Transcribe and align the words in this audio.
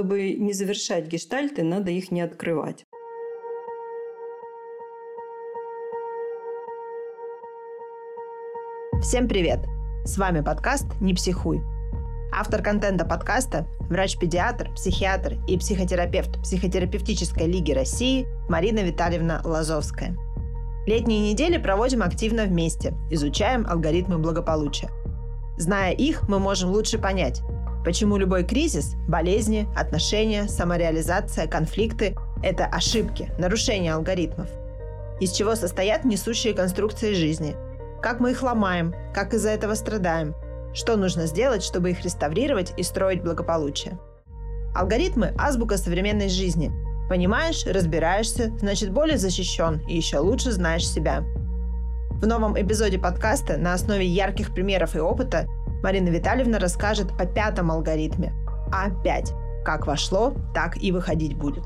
Чтобы 0.00 0.32
не 0.32 0.54
завершать 0.54 1.08
гештальты, 1.08 1.62
надо 1.62 1.90
их 1.90 2.10
не 2.10 2.22
открывать. 2.22 2.86
Всем 9.02 9.28
привет! 9.28 9.66
С 10.06 10.16
вами 10.16 10.40
подкаст 10.40 10.86
«Не 11.02 11.12
психуй». 11.12 11.60
Автор 12.32 12.62
контента 12.62 13.04
подкаста– 13.04 13.66
врач-педиатр, 13.90 14.72
психиатр 14.72 15.36
и 15.46 15.58
психотерапевт 15.58 16.40
Психотерапевтической 16.44 17.46
лиги 17.46 17.72
России 17.72 18.26
Марина 18.48 18.78
Витальевна 18.78 19.42
Лазовская. 19.44 20.16
Летние 20.86 21.30
недели 21.30 21.58
проводим 21.58 22.00
активно 22.00 22.44
вместе, 22.44 22.94
изучаем 23.10 23.66
алгоритмы 23.68 24.16
благополучия. 24.16 24.88
Зная 25.58 25.92
их, 25.92 26.26
мы 26.26 26.38
можем 26.38 26.70
лучше 26.70 26.96
понять, 26.96 27.42
почему 27.84 28.16
любой 28.16 28.44
кризис, 28.44 28.94
болезни, 29.08 29.68
отношения, 29.76 30.48
самореализация, 30.48 31.46
конфликты– 31.46 32.16
это 32.42 32.66
ошибки, 32.66 33.30
нарушения 33.38 33.94
алгоритмов. 33.94 34.48
Из 35.20 35.32
чего 35.32 35.54
состоят 35.54 36.04
несущие 36.04 36.54
конструкции 36.54 37.12
жизни– 37.14 37.56
как 38.00 38.18
мы 38.20 38.30
их 38.30 38.42
ломаем, 38.42 38.94
как 39.12 39.34
из-за 39.34 39.50
этого 39.50 39.74
страдаем, 39.74 40.34
что 40.72 40.96
нужно 40.96 41.26
сделать, 41.26 41.62
чтобы 41.62 41.90
их 41.90 42.02
реставрировать 42.02 42.72
и 42.76 42.82
строить 42.82 43.22
благополучие. 43.22 43.98
Алгоритмы– 44.74 45.34
азбука 45.38 45.76
современной 45.76 46.28
жизни. 46.28 46.72
Понимаешь, 47.08 47.66
разбираешься, 47.66 48.52
значит 48.58 48.90
более 48.90 49.18
защищен 49.18 49.82
и 49.88 49.96
еще 49.96 50.18
лучше 50.18 50.52
знаешь 50.52 50.88
себя. 50.88 51.24
В 52.10 52.26
новом 52.26 52.58
эпизоде 52.60 52.98
подкаста 52.98 53.56
на 53.56 53.74
основе 53.74 54.06
ярких 54.06 54.54
примеров 54.54 54.94
и 54.94 55.00
опыта 55.00 55.46
Марина 55.82 56.08
Витальевна 56.10 56.58
расскажет 56.58 57.08
о 57.18 57.26
пятом 57.26 57.70
алгоритме– 57.70 58.34
А5. 58.70 59.62
Как 59.64 59.86
вошло, 59.86 60.34
так 60.54 60.82
и 60.82 60.92
выходить 60.92 61.36
будет. 61.36 61.64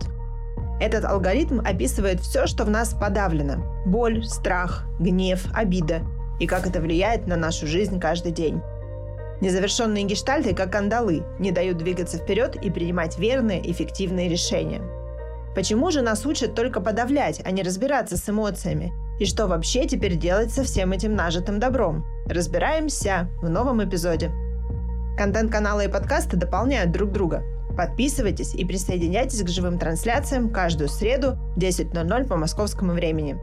Этот 0.81 1.05
алгоритм 1.05 1.61
описывает 1.61 2.21
все, 2.21 2.47
что 2.47 2.65
в 2.65 2.71
нас 2.71 2.95
подавлено– 2.95 3.65
боль, 3.87 4.25
страх, 4.25 4.85
гнев, 4.99 5.47
обида 5.53 6.03
и 6.39 6.47
как 6.47 6.67
это 6.67 6.81
влияет 6.81 7.27
на 7.27 7.37
нашу 7.37 7.67
жизнь 7.67 7.99
каждый 8.01 8.33
день. 8.33 8.61
Незавершенные 9.41 10.05
гештальты, 10.05 10.55
как 10.55 10.73
кандалы, 10.73 11.25
не 11.39 11.51
дают 11.51 11.79
двигаться 11.79 12.19
вперед 12.19 12.57
и 12.57 12.71
принимать 12.71 13.19
верные, 13.19 13.69
эффективные 13.71 14.29
решения. 14.29 14.81
Почему 15.55 15.91
же 15.91 16.03
нас 16.03 16.25
учат 16.25 16.55
только 16.55 16.81
подавлять, 16.81 17.41
а 17.45 17.51
не 17.51 17.63
разбираться 17.63 18.17
с 18.17 18.29
эмоциями? 18.29 18.93
И 19.19 19.27
что 19.27 19.47
вообще 19.47 19.87
теперь 19.87 20.17
делать 20.17 20.53
со 20.53 20.65
всем 20.65 20.93
этим 20.93 21.15
нажитым 21.15 21.61
добром? 21.61 22.05
Разбираемся 22.27 23.29
в 23.43 23.51
новом 23.51 23.85
эпизоде. 23.85 24.33
Контент 25.19 25.53
канала 25.53 25.85
и 25.85 25.93
подкасты 25.93 26.39
дополняют 26.39 26.91
друг 26.91 27.13
друга. 27.13 27.43
Подписывайтесь 27.77 28.55
и 28.55 28.65
присоединяйтесь 28.65 29.43
к 29.43 29.49
живым 29.49 29.79
трансляциям 29.79 30.51
каждую 30.51 30.89
среду 30.89 31.37
в 31.55 31.59
10.00 31.59 32.27
по 32.27 32.37
московскому 32.37 32.93
времени. 32.93 33.37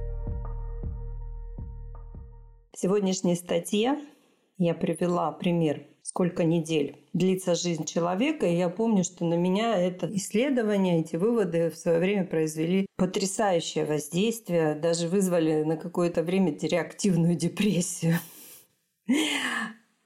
В 2.73 2.79
сегодняшней 2.79 3.35
статье 3.35 3.99
я 4.57 4.73
привела 4.73 5.31
пример, 5.31 5.83
сколько 6.01 6.43
недель 6.43 7.05
длится 7.13 7.53
жизнь 7.53 7.85
человека. 7.85 8.47
И 8.47 8.55
я 8.55 8.69
помню, 8.69 9.03
что 9.03 9.25
на 9.25 9.35
меня 9.35 9.77
это 9.77 10.09
исследование, 10.15 11.01
эти 11.01 11.17
выводы 11.17 11.69
в 11.69 11.77
свое 11.77 11.99
время 11.99 12.25
произвели 12.25 12.87
потрясающее 12.97 13.85
воздействие, 13.85 14.73
даже 14.73 15.07
вызвали 15.07 15.61
на 15.63 15.77
какое-то 15.77 16.23
время 16.23 16.57
реактивную 16.59 17.35
депрессию. 17.35 18.15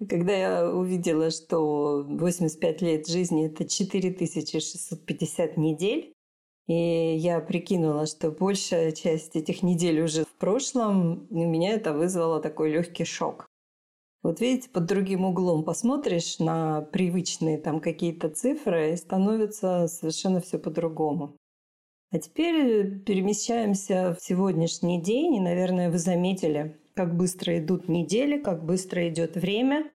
Когда 0.10 0.34
я 0.34 0.70
увидела, 0.70 1.32
что 1.32 2.04
85 2.08 2.82
лет 2.82 3.08
жизни– 3.08 3.46
это 3.48 3.68
4650 3.68 5.58
недель, 5.58 6.14
и 6.68 7.16
я 7.18 7.40
прикинула, 7.40 8.06
что 8.06 8.32
большая 8.32 8.92
часть 8.92 9.36
этих 9.36 9.64
недель 9.64 10.02
уже 10.02 10.26
в 10.26 10.34
прошлом, 10.34 11.28
у 11.30 11.46
меня 11.46 11.74
это 11.74 11.94
вызвало 11.94 12.42
такой 12.42 12.72
легкий 12.72 13.06
шок. 13.06 13.48
Вот 14.24 14.42
видите, 14.42 14.70
под 14.70 14.86
другим 14.86 15.24
углом 15.26 15.64
посмотришь 15.64 16.40
на 16.40 16.82
привычные 16.82 17.60
там 17.60 17.80
какие-то 17.80 18.30
цифры, 18.30 18.94
и 18.94 18.98
становится 18.98 19.88
совершенно 19.88 20.42
все 20.42 20.58
по-другому. 20.58 21.38
А 22.12 22.18
теперь 22.18 23.00
перемещаемся 23.02 24.16
в 24.20 24.24
сегодняшний 24.24 25.00
день, 25.00 25.36
и, 25.36 25.40
наверное, 25.40 25.92
вы 25.92 26.00
заметили, 26.00 26.80
как 26.96 27.16
быстро 27.16 27.60
идут 27.60 27.88
недели, 27.90 28.40
как 28.40 28.64
быстро 28.64 29.08
идет 29.10 29.36
время. 29.36 29.92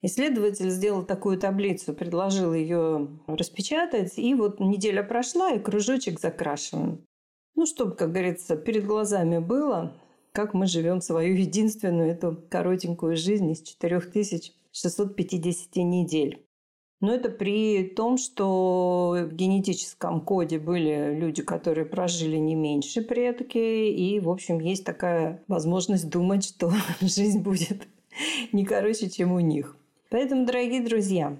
Исследователь 0.00 0.70
сделал 0.70 1.04
такую 1.04 1.38
таблицу, 1.38 1.92
предложил 1.92 2.54
ее 2.54 3.08
распечатать, 3.26 4.16
и 4.16 4.32
вот 4.34 4.60
неделя 4.60 5.02
прошла, 5.02 5.50
и 5.52 5.58
кружочек 5.58 6.20
закрашиваем. 6.20 7.04
Ну, 7.56 7.66
чтобы, 7.66 7.96
как 7.96 8.12
говорится, 8.12 8.56
перед 8.56 8.86
глазами 8.86 9.38
было, 9.38 10.00
как 10.32 10.54
мы 10.54 10.68
живем 10.68 11.00
свою 11.00 11.34
единственную 11.34 12.12
эту 12.12 12.40
коротенькую 12.48 13.16
жизнь 13.16 13.50
из 13.50 13.60
4650 13.62 15.74
недель. 15.76 16.47
Но 17.00 17.14
это 17.14 17.28
при 17.28 17.84
том, 17.84 18.18
что 18.18 19.16
в 19.30 19.32
генетическом 19.32 20.20
коде 20.20 20.58
были 20.58 21.14
люди, 21.14 21.42
которые 21.42 21.84
прожили 21.84 22.36
не 22.36 22.56
меньше 22.56 23.02
предки, 23.02 23.58
и, 23.58 24.18
в 24.18 24.28
общем, 24.28 24.58
есть 24.58 24.84
такая 24.84 25.42
возможность 25.46 26.08
думать, 26.08 26.44
что 26.44 26.72
жизнь 27.00 27.40
будет 27.40 27.86
не 28.52 28.64
короче, 28.64 29.08
чем 29.08 29.32
у 29.32 29.40
них. 29.40 29.76
Поэтому, 30.10 30.46
дорогие 30.46 30.80
друзья, 30.80 31.38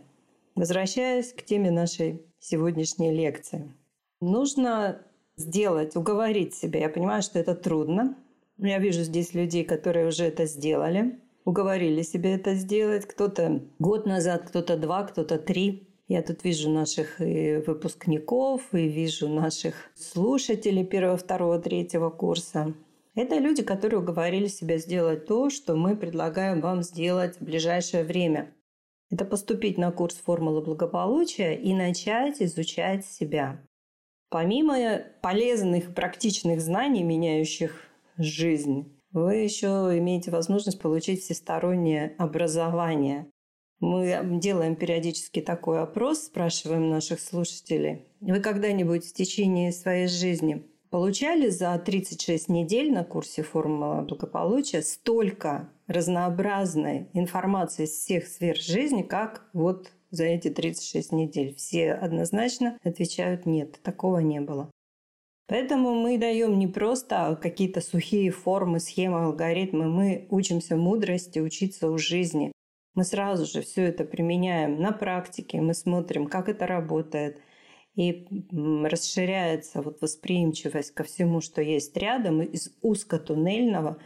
возвращаясь 0.55 1.33
к 1.33 1.43
теме 1.43 1.71
нашей 1.71 2.23
сегодняшней 2.39 3.13
лекции, 3.13 3.73
нужно 4.21 5.03
сделать, 5.37 5.97
уговорить 5.97 6.55
себя. 6.55 6.81
Я 6.81 6.89
понимаю, 6.89 7.23
что 7.23 7.39
это 7.39 7.55
трудно. 7.55 8.17
Я 8.59 8.79
вижу 8.79 9.03
здесь 9.03 9.35
людей, 9.35 9.65
которые 9.65 10.09
уже 10.09 10.25
это 10.25 10.47
сделали, 10.47 11.21
уговорили 11.49 12.03
себя 12.03 12.35
это 12.35 12.55
сделать. 12.55 13.07
Кто-то 13.07 13.63
год 13.79 14.05
назад, 14.05 14.43
кто-то 14.47 14.77
два, 14.77 15.05
кто-то 15.05 15.39
три. 15.39 15.89
Я 16.07 16.23
тут 16.23 16.45
вижу 16.45 16.71
наших 16.71 17.23
и 17.23 17.63
выпускников, 17.67 18.63
и 18.73 18.87
вижу 18.87 19.29
наших 19.29 19.75
слушателей 19.95 20.85
первого, 20.85 21.17
второго, 21.17 21.59
третьего 21.59 22.11
курса. 22.11 22.75
Это 23.15 23.39
люди, 23.39 23.63
которые 23.63 24.01
уговорили 24.01 24.47
себя 24.47 24.77
сделать 24.77 25.25
то, 25.25 25.49
что 25.49 25.75
мы 25.75 25.97
предлагаем 25.97 26.61
вам 26.61 26.83
сделать 26.83 27.37
в 27.37 27.45
ближайшее 27.45 28.05
время. 28.05 28.55
Это 29.11 29.25
поступить 29.25 29.79
на 29.79 29.91
курс 29.91 30.17
формулы 30.17 30.61
благополучия 30.61 31.55
и 31.55 31.73
начать 31.73 32.43
изучать 32.43 33.07
себя. 33.07 33.59
Помимо 34.29 35.03
полезных 35.23 35.95
практичных 35.95 36.61
знаний, 36.61 37.03
меняющих 37.03 37.85
жизнь, 38.19 38.98
вы 39.13 39.37
еще 39.37 39.67
имеете 39.99 40.31
возможность 40.31 40.81
получить 40.81 41.23
всестороннее 41.23 42.15
образование. 42.19 43.31
Мы 43.81 44.39
делаем 44.41 44.75
периодически 44.75 45.41
такой 45.41 45.81
опрос, 45.81 46.25
спрашиваем 46.25 46.91
наших 46.91 47.21
слушателей. 47.21 48.07
Вы 48.21 48.41
когда-нибудь 48.41 49.07
в 49.07 49.15
течение 49.15 49.73
своей 49.73 50.09
жизни 50.09 50.67
получали 50.91 51.49
за 51.49 51.79
36 51.79 52.49
недель 52.49 52.93
на 52.93 53.05
курсе 53.05 53.43
формула 53.43 54.03
благополучия 54.03 54.83
столько 54.83 55.71
разнообразной 55.87 57.09
информации 57.13 57.85
из 57.85 57.91
всех 57.91 58.27
сфер 58.27 58.57
жизни, 58.57 59.03
как 59.03 59.49
вот 59.53 59.93
за 60.11 60.25
эти 60.25 60.49
36 60.49 61.13
недель. 61.13 61.55
Все 61.55 61.93
однозначно 61.93 62.79
отвечают 62.83 63.47
нет, 63.47 63.81
такого 63.83 64.19
не 64.19 64.41
было. 64.41 64.71
Поэтому 65.49 65.95
мы 65.95 66.19
даем 66.19 66.59
не 66.59 66.67
просто 66.67 67.39
какие-то 67.41 67.81
сухие 67.81 68.31
формы, 68.31 68.81
схемы, 68.81 69.25
алгоритмы, 69.25 69.89
мы 69.89 70.27
учимся 70.31 70.77
мудрости, 70.77 71.39
учиться 71.39 71.91
у 71.91 71.97
жизни. 71.97 72.53
Мы 72.95 73.05
сразу 73.05 73.47
же 73.47 73.63
все 73.63 73.85
это 73.85 74.05
применяем 74.05 74.81
на 74.81 74.93
практике, 74.93 75.63
мы 75.63 75.73
смотрим, 75.73 76.27
как 76.27 76.51
это 76.51 76.67
работает, 76.67 77.41
и 77.95 78.27
расширяется 78.53 79.81
вот 79.81 80.03
восприимчивость 80.03 80.93
ко 80.93 81.03
всему, 81.03 81.41
что 81.41 81.62
есть 81.62 81.97
рядом, 81.97 82.43
из 82.43 82.71
узкотуннельного 82.83 83.97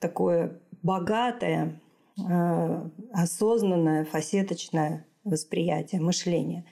такое 0.00 0.60
богатое, 0.82 1.80
э, 2.18 2.90
осознанное, 3.12 4.04
фасеточное 4.04 5.06
восприятие, 5.22 6.00
мышление. 6.00 6.64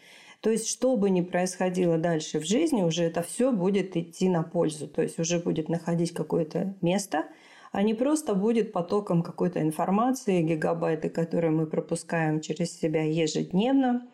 То 0.46 0.52
есть, 0.52 0.68
что 0.68 0.96
бы 0.96 1.10
ни 1.10 1.22
происходило 1.22 1.98
дальше 1.98 2.38
в 2.38 2.44
жизни, 2.44 2.84
уже 2.84 3.02
это 3.02 3.20
все 3.24 3.50
будет 3.50 3.96
идти 3.96 4.28
на 4.28 4.44
пользу. 4.44 4.86
То 4.86 5.02
есть, 5.02 5.18
уже 5.18 5.40
будет 5.40 5.68
находить 5.68 6.12
какое-то 6.12 6.76
место, 6.82 7.24
а 7.72 7.82
не 7.82 7.94
просто 7.94 8.36
будет 8.36 8.70
потоком 8.70 9.24
какой-то 9.24 9.60
информации, 9.60 10.42
гигабайты, 10.42 11.08
которые 11.08 11.50
мы 11.50 11.66
пропускаем 11.66 12.40
через 12.40 12.78
себя 12.78 13.02
ежедневно, 13.02 14.06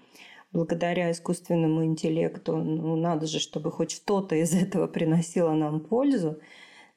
благодаря 0.53 1.11
искусственному 1.11 1.85
интеллекту. 1.85 2.57
Ну, 2.57 2.97
надо 2.97 3.27
же, 3.27 3.39
чтобы 3.39 3.71
хоть 3.71 3.91
что-то 3.91 4.35
из 4.35 4.55
этого 4.55 4.87
приносило 4.87 5.53
нам 5.53 5.81
пользу. 5.81 6.39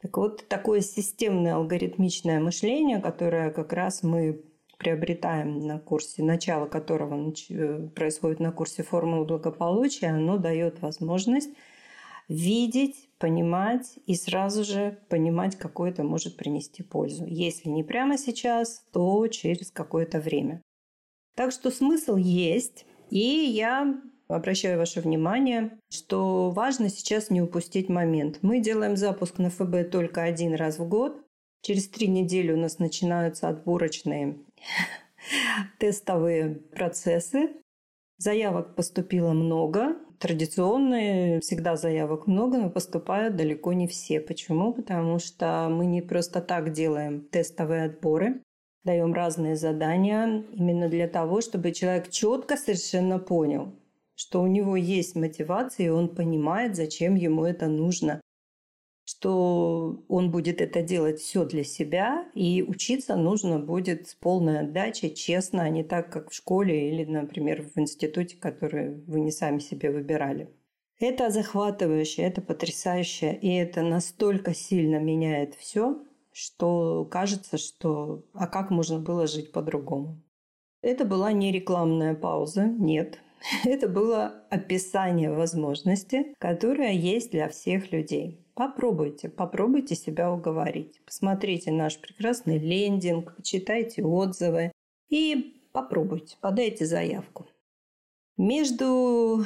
Так 0.01 0.15
вот, 0.15 0.47
такое 0.47 0.79
системное 0.79 1.55
алгоритмичное 1.55 2.39
мышление, 2.39 3.01
которое 3.01 3.51
как 3.51 3.73
раз 3.73 4.01
мы 4.01 4.45
приобретаем 4.77 5.65
на 5.65 5.79
курсе, 5.79 6.23
начало 6.23 6.65
которого 6.67 7.33
э, 7.49 7.87
происходит 7.95 8.39
на 8.39 8.51
курсе 8.51 8.83
формулы 8.83 9.25
благополучия, 9.25 10.07
оно 10.07 10.37
дает 10.37 10.81
возможность 10.81 11.49
видеть, 12.27 13.09
понимать 13.17 13.99
и 14.05 14.15
сразу 14.15 14.63
же 14.63 14.99
понимать, 15.09 15.55
какой 15.57 15.91
это 15.91 16.03
может 16.03 16.37
принести 16.37 16.83
пользу. 16.83 17.25
Если 17.25 17.69
не 17.69 17.83
прямо 17.83 18.17
сейчас, 18.17 18.83
то 18.91 19.27
через 19.27 19.71
какое-то 19.71 20.19
время. 20.19 20.61
Так 21.35 21.51
что 21.51 21.69
смысл 21.69 22.15
есть. 22.15 22.85
И 23.09 23.19
я 23.19 24.01
обращаю 24.27 24.79
ваше 24.79 25.01
внимание, 25.01 25.77
что 25.89 26.49
важно 26.49 26.89
сейчас 26.89 27.29
не 27.29 27.41
упустить 27.41 27.89
момент. 27.89 28.39
Мы 28.41 28.59
делаем 28.59 28.97
запуск 28.97 29.37
на 29.37 29.49
ФБ 29.49 29.91
только 29.91 30.23
один 30.23 30.55
раз 30.55 30.79
в 30.79 30.87
год. 30.87 31.21
Через 31.61 31.87
три 31.87 32.07
недели 32.07 32.51
у 32.51 32.57
нас 32.57 32.79
начинаются 32.79 33.49
отборочные 33.49 34.37
тестовые 35.79 36.55
процессы. 36.55 37.49
Заявок 38.17 38.75
поступило 38.75 39.33
много. 39.33 39.95
Традиционные 40.19 41.41
всегда 41.41 41.75
заявок 41.75 42.27
много, 42.27 42.57
но 42.57 42.69
поступают 42.69 43.35
далеко 43.35 43.73
не 43.73 43.87
все. 43.87 44.21
Почему? 44.21 44.73
Потому 44.73 45.19
что 45.19 45.67
мы 45.69 45.85
не 45.85 46.01
просто 46.01 46.41
так 46.41 46.71
делаем 46.71 47.21
тестовые 47.21 47.85
отборы, 47.85 48.41
даем 48.85 49.13
разные 49.13 49.57
задания 49.57 50.43
именно 50.53 50.87
для 50.87 51.09
того, 51.09 51.41
чтобы 51.41 51.73
человек 51.73 52.09
четко 52.09 52.55
совершенно 52.55 53.19
понял, 53.19 53.73
что 54.15 54.41
у 54.41 54.47
него 54.47 54.77
есть 54.77 55.15
мотивация, 55.15 55.87
и 55.87 55.89
он 55.89 56.07
понимает, 56.15 56.77
зачем 56.77 57.15
ему 57.15 57.43
это 57.43 57.67
нужно 57.67 58.21
что 59.05 60.03
он 60.09 60.31
будет 60.31 60.61
это 60.61 60.81
делать 60.81 61.19
все 61.19 61.45
для 61.45 61.63
себя, 61.63 62.25
и 62.33 62.63
учиться 62.63 63.15
нужно 63.15 63.59
будет 63.59 64.07
с 64.07 64.15
полной 64.15 64.61
отдачей, 64.61 65.13
честно, 65.13 65.61
а 65.61 65.69
не 65.69 65.83
так, 65.83 66.11
как 66.11 66.31
в 66.31 66.35
школе 66.35 66.89
или, 66.89 67.05
например, 67.05 67.61
в 67.63 67.79
институте, 67.79 68.35
который 68.35 68.95
вы 69.05 69.19
не 69.19 69.31
сами 69.31 69.59
себе 69.59 69.91
выбирали. 69.91 70.49
Это 70.99 71.29
захватывающе, 71.29 72.23
это 72.23 72.41
потрясающе, 72.41 73.33
и 73.33 73.53
это 73.53 73.83
настолько 73.83 74.55
сильно 74.55 74.97
меняет 74.97 75.53
все, 75.53 76.01
что 76.31 77.05
кажется, 77.05 77.57
что 77.57 78.25
а 78.33 78.47
как 78.47 78.71
можно 78.71 78.99
было 78.99 79.27
жить 79.27 79.51
по-другому. 79.51 80.21
Это 80.81 81.05
была 81.05 81.31
не 81.31 81.51
рекламная 81.51 82.15
пауза, 82.15 82.65
нет. 82.65 83.19
Это 83.65 83.87
было 83.87 84.43
описание 84.49 85.31
возможности, 85.31 86.33
которая 86.39 86.93
есть 86.93 87.31
для 87.31 87.49
всех 87.49 87.91
людей. 87.91 88.44
Попробуйте, 88.55 89.27
попробуйте 89.27 89.95
себя 89.95 90.31
уговорить. 90.31 91.01
Посмотрите 91.05 91.71
наш 91.71 91.99
прекрасный 91.99 92.57
лендинг, 92.57 93.35
почитайте 93.35 94.01
отзывы 94.01 94.71
и 95.09 95.61
попробуйте, 95.73 96.37
подайте 96.39 96.85
заявку. 96.85 97.47
Между 98.37 99.43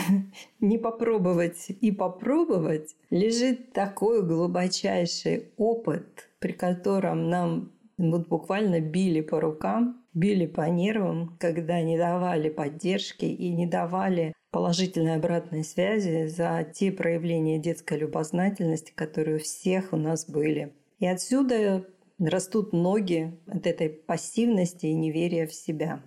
не 0.60 0.76
попробовать 0.76 1.70
и 1.80 1.90
попробовать 1.90 2.94
лежит 3.08 3.72
такой 3.72 4.22
глубочайший 4.22 5.52
опыт, 5.56 6.28
при 6.38 6.52
котором 6.52 7.30
нам 7.30 7.72
вот 7.96 8.28
буквально 8.28 8.80
били 8.80 9.22
по 9.22 9.40
рукам, 9.40 10.04
били 10.12 10.44
по 10.44 10.68
нервам, 10.68 11.38
когда 11.40 11.80
не 11.80 11.96
давали 11.96 12.50
поддержки 12.50 13.24
и 13.24 13.48
не 13.48 13.66
давали 13.66 14.34
положительной 14.56 15.16
обратной 15.16 15.64
связи 15.64 16.28
за 16.28 16.66
те 16.72 16.90
проявления 16.90 17.58
детской 17.58 17.98
любознательности, 17.98 18.90
которые 18.94 19.36
у 19.36 19.40
всех 19.40 19.92
у 19.92 19.98
нас 19.98 20.26
были. 20.26 20.72
И 20.98 21.06
отсюда 21.06 21.84
растут 22.18 22.72
ноги 22.72 23.38
от 23.46 23.66
этой 23.66 23.90
пассивности 23.90 24.86
и 24.86 24.94
неверия 24.94 25.46
в 25.46 25.52
себя. 25.52 26.02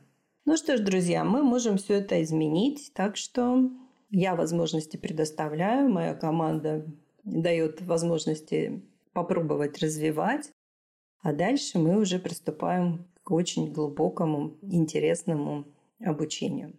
Ну 0.45 0.57
что 0.57 0.77
ж, 0.77 0.79
друзья, 0.79 1.23
мы 1.23 1.43
можем 1.43 1.77
все 1.77 1.99
это 1.99 2.23
изменить, 2.23 2.91
так 2.95 3.17
что 3.17 3.69
я 4.09 4.35
возможности 4.35 4.97
предоставляю, 4.97 5.87
моя 5.87 6.15
команда 6.15 6.87
дает 7.23 7.83
возможности 7.83 8.81
попробовать 9.13 9.77
развивать, 9.77 10.49
а 11.21 11.33
дальше 11.33 11.77
мы 11.77 11.99
уже 11.99 12.17
приступаем 12.17 13.05
к 13.21 13.29
очень 13.29 13.71
глубокому, 13.71 14.57
интересному 14.63 15.65
обучению. 16.03 16.73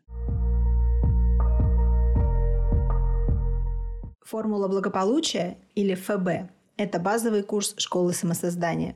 Формула 4.30 4.68
благополучия 4.68 5.58
или 5.74 5.96
ФБ– 5.96 6.52
это 6.76 7.00
базовый 7.00 7.42
курс 7.42 7.74
школы 7.78 8.12
самосоздания. 8.12 8.94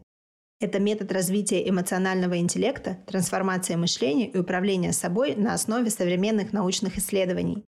Это 0.61 0.79
метод 0.79 1.11
развития 1.11 1.69
эмоционального 1.69 2.39
интеллекта, 2.39 2.99
трансформация 3.09 3.77
мышления 3.77 4.29
и 4.29 4.39
управления 4.39 4.93
собой 4.93 5.35
на 5.35 5.53
основе 5.53 5.91
современных 5.91 6.53
научных 6.53 6.99
исследований. 6.99 7.65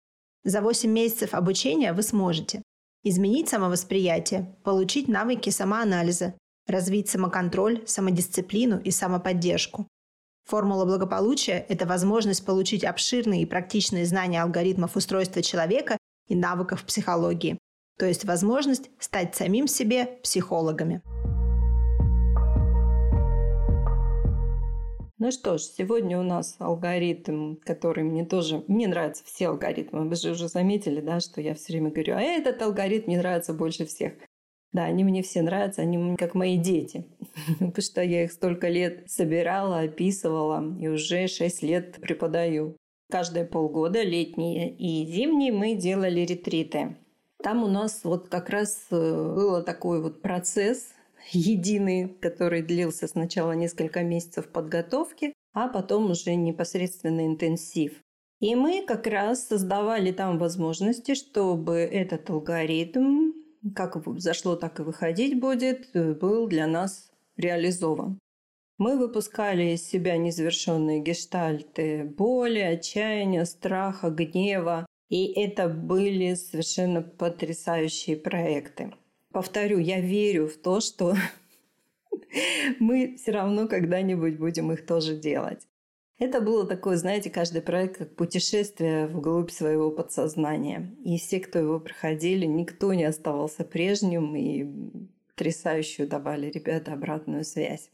За 0.42 0.60
8 0.60 0.90
месяцев 0.90 1.34
обучения 1.34 1.92
вы 1.92 2.02
сможете 2.02 2.62
изменить 3.04 3.48
самовосприятие, 3.48 4.56
получить 4.64 5.06
навыки 5.06 5.50
самоанализа, 5.50 6.34
развить 6.66 7.10
самоконтроль, 7.10 7.86
самодисциплину 7.86 8.80
и 8.80 8.90
самоподдержку. 8.90 9.86
Формула 10.46 10.84
благополучия– 10.84 11.64
это 11.68 11.86
возможность 11.86 12.44
получить 12.44 12.82
обширные 12.82 13.42
и 13.42 13.46
практичные 13.46 14.04
знания 14.04 14.42
алгоритмов 14.42 14.96
устройства 14.96 15.42
человека 15.42 15.96
и 16.28 16.34
навыков 16.34 16.84
психологии, 16.84 17.58
то 17.98 18.06
есть 18.06 18.24
возможность 18.24 18.90
стать 18.98 19.34
самим 19.34 19.66
себе 19.66 20.06
психологами. 20.22 21.02
Ну 25.22 25.30
что 25.30 25.56
ж, 25.56 25.60
сегодня 25.60 26.18
у 26.18 26.24
нас 26.24 26.56
алгоритм, 26.58 27.54
который 27.64 28.02
мне 28.02 28.24
тоже... 28.24 28.64
Мне 28.66 28.88
нравятся 28.88 29.22
все 29.24 29.50
алгоритмы. 29.50 30.08
Вы 30.08 30.16
же 30.16 30.32
уже 30.32 30.48
заметили, 30.48 31.00
да, 31.00 31.20
что 31.20 31.40
я 31.40 31.54
все 31.54 31.74
время 31.74 31.90
говорю, 31.92 32.16
а 32.16 32.20
этот 32.20 32.60
алгоритм 32.60 33.06
мне 33.06 33.18
нравится 33.18 33.54
больше 33.54 33.86
всех. 33.86 34.14
Да, 34.72 34.82
они 34.82 35.04
мне 35.04 35.22
все 35.22 35.42
нравятся, 35.42 35.82
они 35.82 36.16
как 36.16 36.34
мои 36.34 36.56
дети. 36.56 37.06
Потому 37.60 37.80
что 37.80 38.02
я 38.02 38.24
их 38.24 38.32
столько 38.32 38.68
лет 38.68 39.08
собирала, 39.08 39.78
описывала 39.80 40.76
и 40.80 40.88
уже 40.88 41.28
6 41.28 41.62
лет 41.62 42.00
преподаю. 42.00 42.76
Каждые 43.10 43.44
полгода, 43.44 44.02
летние 44.02 44.74
и 44.74 45.06
зимние, 45.06 45.52
мы 45.52 45.74
делали 45.74 46.20
ретриты. 46.20 46.96
Там 47.42 47.64
у 47.64 47.66
нас 47.66 48.02
вот 48.04 48.28
как 48.28 48.50
раз 48.50 48.86
э, 48.90 48.94
был 49.34 49.62
такой 49.64 50.00
вот 50.00 50.22
процесс 50.22 50.88
единый, 51.32 52.08
который 52.08 52.62
длился 52.62 53.08
сначала 53.08 53.52
несколько 53.52 54.02
месяцев 54.02 54.48
подготовки, 54.48 55.32
а 55.52 55.68
потом 55.68 56.10
уже 56.10 56.34
непосредственно 56.34 57.26
интенсив. 57.26 58.00
И 58.40 58.54
мы 58.54 58.84
как 58.86 59.06
раз 59.06 59.46
создавали 59.46 60.10
там 60.10 60.38
возможности, 60.38 61.14
чтобы 61.14 61.76
этот 61.76 62.28
алгоритм, 62.30 63.32
как 63.74 64.02
зашло, 64.18 64.56
так 64.56 64.80
и 64.80 64.82
выходить 64.82 65.38
будет, 65.38 65.94
э, 65.94 66.14
был 66.14 66.46
для 66.48 66.66
нас 66.66 67.10
реализован. 67.36 68.18
Мы 68.78 68.98
выпускали 68.98 69.74
из 69.74 69.86
себя 69.86 70.16
незавершенные 70.16 71.00
гештальты 71.00 72.04
боли, 72.04 72.58
отчаяния, 72.58 73.44
страха, 73.44 74.10
гнева. 74.10 74.86
И 75.08 75.26
это 75.40 75.68
были 75.68 76.34
совершенно 76.34 77.02
потрясающие 77.02 78.16
проекты. 78.16 78.94
Повторю, 79.30 79.78
я 79.78 80.00
верю 80.00 80.48
в 80.48 80.56
то, 80.56 80.80
что 80.80 81.14
мы 82.80 83.16
все 83.16 83.32
равно 83.32 83.68
когда-нибудь 83.68 84.38
будем 84.38 84.72
их 84.72 84.86
тоже 84.86 85.16
делать. 85.16 85.66
Это 86.18 86.40
было 86.40 86.66
такое, 86.66 86.96
знаете, 86.96 87.30
каждый 87.30 87.62
проект 87.62 87.98
как 87.98 88.14
путешествие 88.14 89.08
вглубь 89.08 89.50
своего 89.50 89.90
подсознания. 89.90 90.94
И 91.04 91.18
все, 91.18 91.40
кто 91.40 91.58
его 91.58 91.80
проходили, 91.80 92.46
никто 92.46 92.94
не 92.94 93.04
оставался 93.04 93.64
прежним 93.64 94.36
и 94.36 94.66
потрясающую 95.28 96.06
давали 96.06 96.50
ребята 96.50 96.92
обратную 96.92 97.44
связь. 97.44 97.90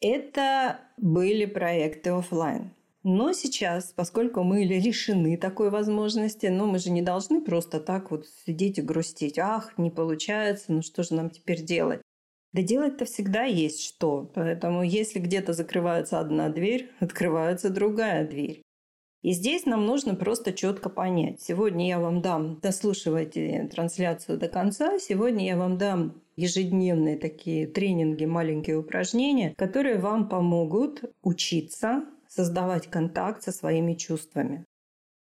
Это 0.00 0.80
были 0.96 1.46
проекты 1.46 2.10
офлайн. 2.10 2.72
Но 3.02 3.32
сейчас, 3.32 3.92
поскольку 3.94 4.42
мы 4.42 4.64
лишены 4.64 5.36
такой 5.36 5.70
возможности, 5.70 6.46
ну 6.46 6.66
мы 6.66 6.80
же 6.80 6.90
не 6.90 7.02
должны 7.02 7.40
просто 7.40 7.78
так 7.78 8.10
вот 8.10 8.26
сидеть 8.44 8.78
и 8.78 8.82
грустить. 8.82 9.38
Ах, 9.38 9.78
не 9.78 9.90
получается, 9.90 10.72
ну 10.72 10.82
что 10.82 11.04
же 11.04 11.14
нам 11.14 11.30
теперь 11.30 11.62
делать? 11.62 12.02
Да 12.52 12.62
делать-то 12.62 13.04
всегда 13.04 13.44
есть 13.44 13.82
что. 13.82 14.30
Поэтому 14.34 14.82
если 14.82 15.20
где-то 15.20 15.52
закрывается 15.52 16.18
одна 16.18 16.48
дверь, 16.48 16.90
открывается 16.98 17.70
другая 17.70 18.26
дверь. 18.26 18.62
И 19.22 19.32
здесь 19.32 19.66
нам 19.66 19.86
нужно 19.86 20.14
просто 20.14 20.52
четко 20.52 20.88
понять. 20.88 21.40
Сегодня 21.40 21.86
я 21.88 22.00
вам 22.00 22.22
дам, 22.22 22.58
дослушивайте 22.60 23.68
трансляцию 23.72 24.38
до 24.38 24.48
конца, 24.48 24.98
сегодня 24.98 25.46
я 25.46 25.56
вам 25.56 25.78
дам 25.78 26.22
ежедневные 26.36 27.16
такие 27.16 27.66
тренинги, 27.66 28.24
маленькие 28.24 28.76
упражнения, 28.76 29.54
которые 29.56 29.98
вам 29.98 30.28
помогут 30.28 31.02
учиться 31.22 32.04
создавать 32.28 32.88
контакт 32.88 33.42
со 33.42 33.52
своими 33.52 33.94
чувствами. 33.94 34.64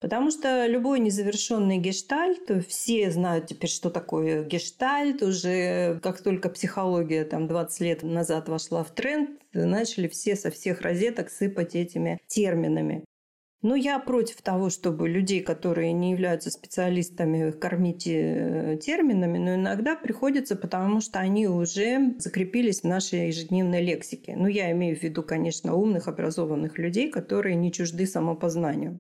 Потому 0.01 0.31
что 0.31 0.67
любой 0.67 0.99
незавершенный 0.99 1.77
гештальт, 1.77 2.67
все 2.67 3.11
знают 3.11 3.49
теперь, 3.49 3.69
что 3.69 3.91
такое 3.91 4.45
гештальт, 4.45 5.23
уже 5.23 6.01
как 6.03 6.23
только 6.23 6.49
психология 6.49 7.25
там 7.25 7.47
20 7.47 7.81
лет 7.81 8.03
назад 8.03 8.49
вошла 8.49 8.83
в 8.83 8.95
тренд, 8.95 9.39
начали 9.53 10.09
все 10.09 10.37
со 10.37 10.51
всех 10.51 10.81
розеток 10.81 11.29
сыпать 11.29 11.75
этими 11.75 12.19
терминами. 12.29 13.05
Но 13.63 13.77
я 13.77 13.99
против 13.99 14.41
того, 14.41 14.71
чтобы 14.71 15.09
людей, 15.09 15.43
которые 15.43 15.93
не 15.93 16.13
являются 16.13 16.51
специалистами, 16.51 17.51
кормить 17.51 18.07
э, 18.07 18.79
терминами, 18.83 19.37
но 19.37 19.55
иногда 19.57 19.97
приходится, 19.97 20.57
потому 20.57 21.03
что 21.03 21.19
они 21.19 21.47
уже 21.47 22.15
закрепились 22.19 22.81
в 22.81 22.85
нашей 22.85 23.29
ежедневной 23.29 23.83
лексике. 23.83 24.35
Ну, 24.35 24.47
я 24.47 24.73
имею 24.73 24.97
в 24.97 25.03
виду, 25.03 25.23
конечно, 25.23 25.75
умных, 25.75 26.09
образованных 26.09 26.79
людей, 26.79 27.11
которые 27.11 27.55
не 27.55 27.71
чужды 27.71 28.07
самопознанию. 28.07 28.99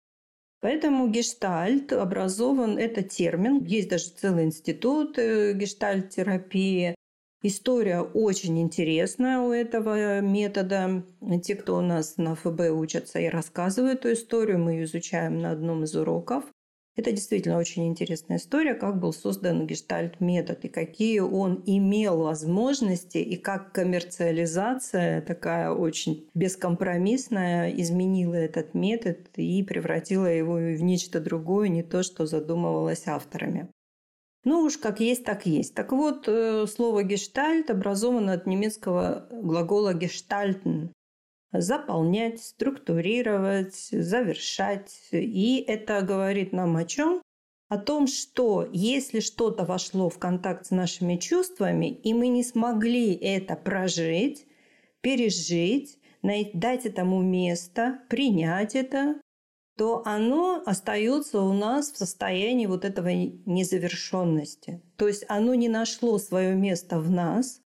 Поэтому 0.60 1.08
гештальт 1.08 1.90
образован, 1.94 2.76
это 2.76 3.02
термин. 3.02 3.64
Есть 3.64 3.88
даже 3.88 4.10
целый 4.10 4.44
институт 4.44 5.18
э, 5.18 5.54
гештальт-терапии. 5.54 6.94
История 7.42 8.00
очень 8.02 8.60
интересная 8.60 9.40
у 9.40 9.50
этого 9.50 10.20
метода. 10.20 11.02
Те, 11.42 11.54
кто 11.54 11.78
у 11.78 11.80
нас 11.80 12.18
на 12.18 12.34
ФБ 12.34 12.70
учатся 12.70 13.18
и 13.18 13.28
рассказывают 13.28 14.00
эту 14.00 14.12
историю, 14.12 14.58
мы 14.58 14.72
ее 14.72 14.84
изучаем 14.84 15.38
на 15.38 15.52
одном 15.52 15.84
из 15.84 15.96
уроков. 15.96 16.44
Это 16.96 17.12
действительно 17.12 17.56
очень 17.56 17.88
интересная 17.88 18.36
история, 18.36 18.74
как 18.74 19.00
был 19.00 19.14
создан 19.14 19.66
гештальт-метод 19.66 20.66
и 20.66 20.68
какие 20.68 21.20
он 21.20 21.62
имел 21.64 22.18
возможности, 22.18 23.16
и 23.16 23.36
как 23.36 23.72
коммерциализация 23.72 25.22
такая 25.22 25.70
очень 25.70 26.28
бескомпромиссная 26.34 27.70
изменила 27.70 28.34
этот 28.34 28.74
метод 28.74 29.30
и 29.36 29.62
превратила 29.62 30.26
его 30.26 30.56
в 30.56 30.82
нечто 30.82 31.20
другое, 31.20 31.68
не 31.68 31.82
то, 31.82 32.02
что 32.02 32.26
задумывалось 32.26 33.06
авторами. 33.06 33.70
Ну 34.44 34.60
уж 34.60 34.78
как 34.78 35.00
есть, 35.00 35.24
так 35.24 35.44
есть. 35.44 35.74
Так 35.74 35.92
вот, 35.92 36.24
э, 36.26 36.66
слово 36.66 37.02
«гештальт» 37.02 37.70
образовано 37.70 38.32
от 38.32 38.46
немецкого 38.46 39.28
глагола 39.30 39.92
«гештальтен», 39.92 40.92
заполнять, 41.52 42.40
структурировать, 42.40 43.88
завершать. 43.90 45.08
И 45.12 45.62
это 45.66 46.00
говорит 46.02 46.52
нам 46.52 46.76
о 46.76 46.84
чем? 46.84 47.22
О 47.68 47.78
том, 47.78 48.06
что 48.06 48.68
если 48.72 49.20
что-то 49.20 49.64
вошло 49.64 50.08
в 50.08 50.18
контакт 50.18 50.66
с 50.66 50.70
нашими 50.70 51.16
чувствами, 51.16 51.86
и 51.86 52.14
мы 52.14 52.28
не 52.28 52.42
смогли 52.42 53.14
это 53.14 53.56
прожить, 53.56 54.46
пережить, 55.02 55.98
дать 56.22 56.86
этому 56.86 57.22
место, 57.22 58.00
принять 58.08 58.74
это, 58.74 59.20
то 59.80 60.02
оно 60.04 60.62
остается 60.66 61.40
у 61.40 61.54
нас 61.54 61.90
в 61.90 61.96
состоянии 61.96 62.66
вот 62.66 62.84
этого 62.84 63.08
незавершенности. 63.08 64.82
То 64.98 65.08
есть 65.08 65.24
оно 65.26 65.54
не 65.54 65.70
нашло 65.70 66.18
свое 66.18 66.54
место 66.54 67.00
в 67.00 67.10
нас, 67.10 67.62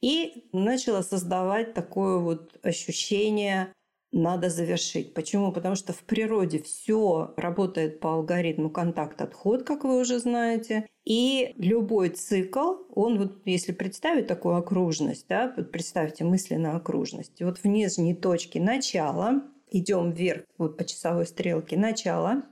и 0.00 0.48
начала 0.52 1.02
создавать 1.02 1.74
такое 1.74 2.18
вот 2.18 2.60
ощущение 2.62 3.72
надо 4.12 4.50
завершить. 4.50 5.14
Почему? 5.14 5.50
Потому 5.50 5.74
что 5.74 5.92
в 5.92 6.04
природе 6.04 6.62
все 6.62 7.34
работает 7.36 7.98
по 7.98 8.12
алгоритму 8.12 8.70
контакт-отход, 8.70 9.64
как 9.64 9.82
вы 9.82 9.98
уже 9.98 10.20
знаете. 10.20 10.86
И 11.04 11.54
любой 11.56 12.10
цикл, 12.10 12.74
он 12.94 13.18
вот, 13.18 13.42
если 13.46 13.72
представить 13.72 14.28
такую 14.28 14.54
окружность, 14.54 15.26
да, 15.28 15.48
представьте 15.48 16.22
мысленно 16.22 16.76
окружность, 16.76 17.42
вот 17.42 17.58
в 17.58 17.64
нижней 17.64 18.14
точке 18.14 18.60
начала, 18.60 19.42
идем 19.72 20.12
вверх 20.12 20.44
вот 20.58 20.76
по 20.76 20.84
часовой 20.84 21.26
стрелке, 21.26 21.76
начало, 21.76 22.42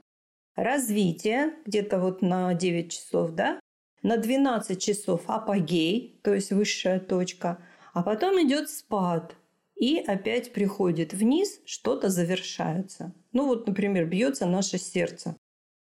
развитие 0.55 1.53
где-то 1.65 1.99
вот 1.99 2.21
на 2.21 2.53
9 2.53 2.91
часов, 2.91 3.31
да, 3.31 3.59
на 4.03 4.17
12 4.17 4.81
часов 4.81 5.23
апогей, 5.27 6.19
то 6.23 6.33
есть 6.33 6.51
высшая 6.51 6.99
точка, 6.99 7.59
а 7.93 8.03
потом 8.03 8.35
идет 8.45 8.69
спад, 8.69 9.35
и 9.75 9.97
опять 9.97 10.53
приходит 10.53 11.13
вниз, 11.13 11.59
что-то 11.65 12.09
завершается. 12.09 13.13
Ну 13.31 13.47
вот, 13.47 13.67
например, 13.67 14.05
бьется 14.05 14.45
наше 14.45 14.77
сердце. 14.77 15.35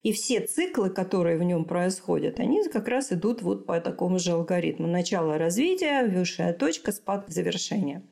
И 0.01 0.13
все 0.13 0.39
циклы, 0.41 0.89
которые 0.89 1.37
в 1.37 1.43
нем 1.43 1.65
происходят, 1.65 2.39
они 2.39 2.63
как 2.69 2.87
раз 2.87 3.11
идут 3.11 3.41
вот 3.41 3.65
по 3.65 3.81
такому 3.81 4.17
же 4.17 4.31
алгоритму. 4.31 4.87
Начало 4.87 5.37
развития, 5.37 6.07
высшая 6.07 6.53
точка, 6.53 6.91
спад, 6.91 7.25
завершение. 7.27 8.03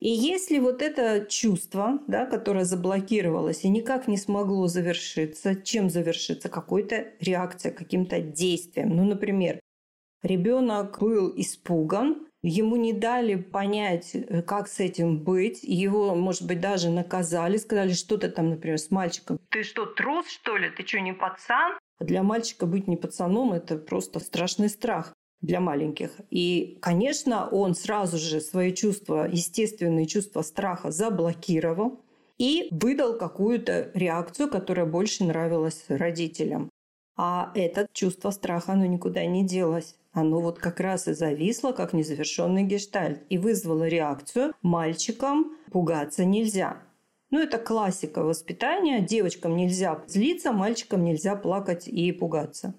И 0.00 0.10
если 0.10 0.60
вот 0.60 0.80
это 0.80 1.26
чувство, 1.28 1.98
да, 2.06 2.24
которое 2.24 2.64
заблокировалось 2.64 3.64
и 3.64 3.68
никак 3.68 4.06
не 4.06 4.16
смогло 4.16 4.68
завершиться, 4.68 5.56
чем 5.56 5.90
завершиться? 5.90 6.48
Какой-то 6.48 7.08
реакцией, 7.20 7.74
каким-то 7.74 8.20
действием. 8.20 8.94
Ну, 8.94 9.04
например, 9.04 9.58
ребенок 10.22 11.00
был 11.00 11.32
испуган, 11.36 12.28
ему 12.42 12.76
не 12.76 12.92
дали 12.92 13.34
понять, 13.34 14.14
э, 14.14 14.42
как 14.42 14.68
с 14.68 14.78
этим 14.78 15.18
быть. 15.18 15.64
Его, 15.64 16.14
может 16.14 16.46
быть, 16.46 16.60
даже 16.60 16.90
наказали, 16.90 17.56
сказали 17.56 17.92
что-то 17.92 18.30
там, 18.30 18.50
например, 18.50 18.78
с 18.78 18.92
мальчиком. 18.92 19.40
Ты 19.50 19.64
что, 19.64 19.84
трус, 19.86 20.28
что 20.28 20.56
ли? 20.56 20.70
Ты 20.70 20.86
что, 20.86 21.00
не 21.00 21.12
пацан? 21.12 21.76
Для 21.98 22.22
мальчика 22.22 22.66
быть 22.66 22.86
не 22.86 22.96
пацаном– 22.96 23.52
это 23.54 23.76
просто 23.76 24.20
страшный 24.20 24.68
страх 24.68 25.12
для 25.40 25.60
маленьких. 25.60 26.10
И, 26.30 26.78
конечно, 26.80 27.48
он 27.48 27.74
сразу 27.74 28.18
же 28.18 28.40
свои 28.40 28.72
чувства, 28.72 29.28
естественные 29.30 30.06
чувства 30.06 30.42
страха 30.42 30.90
заблокировал 30.90 32.00
и 32.38 32.68
выдал 32.70 33.16
какую-то 33.16 33.90
реакцию, 33.94 34.50
которая 34.50 34.86
больше 34.86 35.24
нравилась 35.24 35.84
родителям. 35.88 36.70
А 37.16 37.50
это 37.54 37.88
чувство 37.92 38.30
страха, 38.30 38.72
оно 38.72 38.86
никуда 38.86 39.24
не 39.26 39.44
делось. 39.44 39.96
Оно 40.12 40.40
вот 40.40 40.58
как 40.58 40.80
раз 40.80 41.08
и 41.08 41.12
зависло, 41.12 41.72
как 41.72 41.92
незавершенный 41.92 42.62
гештальт, 42.62 43.22
и 43.28 43.38
вызвало 43.38 43.86
реакцию 43.88 44.52
«мальчикам 44.62 45.56
пугаться 45.70 46.24
нельзя». 46.24 46.82
Ну, 47.30 47.40
это 47.40 47.58
классика 47.58 48.22
воспитания. 48.22 49.00
Девочкам 49.00 49.54
нельзя 49.54 50.02
злиться, 50.06 50.50
мальчикам 50.52 51.04
нельзя 51.04 51.36
плакать 51.36 51.86
и 51.86 52.10
пугаться. 52.10 52.74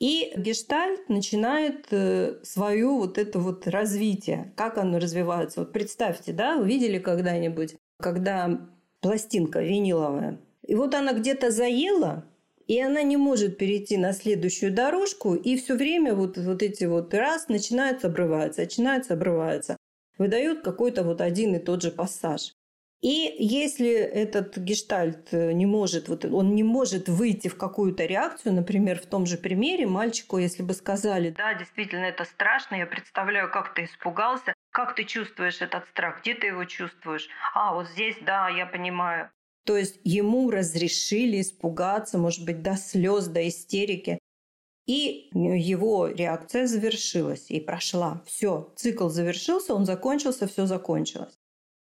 И 0.00 0.32
гештальт 0.34 1.10
начинает 1.10 1.86
э, 1.90 2.38
свое 2.42 2.88
вот 2.88 3.18
это 3.18 3.38
вот 3.38 3.66
развитие. 3.68 4.52
Как 4.56 4.78
оно 4.78 4.98
развивается? 4.98 5.60
Вот 5.60 5.72
представьте, 5.72 6.32
да, 6.32 6.56
увидели 6.56 6.98
когда-нибудь, 6.98 7.76
когда 8.00 8.66
пластинка 9.00 9.60
виниловая, 9.60 10.40
и 10.66 10.74
вот 10.74 10.94
она 10.94 11.12
где-то 11.12 11.50
заела, 11.50 12.24
и 12.66 12.80
она 12.80 13.02
не 13.02 13.18
может 13.18 13.58
перейти 13.58 13.98
на 13.98 14.12
следующую 14.12 14.72
дорожку, 14.72 15.34
и 15.34 15.56
все 15.58 15.74
время 15.74 16.14
вот, 16.14 16.38
вот 16.38 16.62
эти 16.62 16.84
вот 16.84 17.12
раз 17.12 17.48
начинается 17.48 18.06
обрывается, 18.06 18.62
начинается 18.62 19.14
обрывается. 19.14 19.76
Выдает 20.16 20.62
какой-то 20.62 21.02
вот 21.02 21.20
один 21.20 21.56
и 21.56 21.58
тот 21.58 21.82
же 21.82 21.90
пассаж. 21.90 22.54
И 23.02 23.34
если 23.38 23.90
этот 23.90 24.58
гештальт 24.58 25.32
э, 25.32 25.52
не 25.52 25.64
может, 25.64 26.08
вот 26.08 26.26
он 26.26 26.54
не 26.54 26.62
может 26.62 27.08
выйти 27.08 27.48
в 27.48 27.56
какую-то 27.56 28.04
реакцию, 28.04 28.52
например, 28.52 29.00
в 29.00 29.06
том 29.06 29.24
же 29.24 29.38
примере 29.38 29.86
мальчику, 29.86 30.36
если 30.36 30.62
бы 30.62 30.74
сказали, 30.74 31.30
да, 31.30 31.54
действительно, 31.54 32.04
это 32.04 32.24
страшно, 32.24 32.74
я 32.74 32.86
представляю, 32.86 33.50
как 33.50 33.72
ты 33.72 33.84
испугался, 33.84 34.52
как 34.70 34.94
ты 34.94 35.04
чувствуешь 35.04 35.62
этот 35.62 35.88
страх, 35.88 36.20
где 36.20 36.34
ты 36.34 36.48
его 36.48 36.64
чувствуешь? 36.66 37.26
А, 37.54 37.72
вот 37.72 37.88
здесь, 37.88 38.16
да, 38.20 38.50
я 38.50 38.66
понимаю. 38.66 39.30
То 39.64 39.78
есть 39.78 39.98
ему 40.04 40.50
разрешили 40.50 41.40
испугаться, 41.40 42.18
может 42.18 42.44
быть, 42.44 42.60
до 42.62 42.76
слез, 42.76 43.28
до 43.28 43.48
истерики. 43.48 44.18
И 44.86 45.30
его 45.32 46.08
реакция 46.08 46.66
завершилась 46.66 47.50
и 47.50 47.60
прошла. 47.60 48.22
Все, 48.26 48.72
цикл 48.76 49.08
завершился, 49.08 49.74
он 49.74 49.86
закончился, 49.86 50.46
все 50.46 50.66
закончилось. 50.66 51.39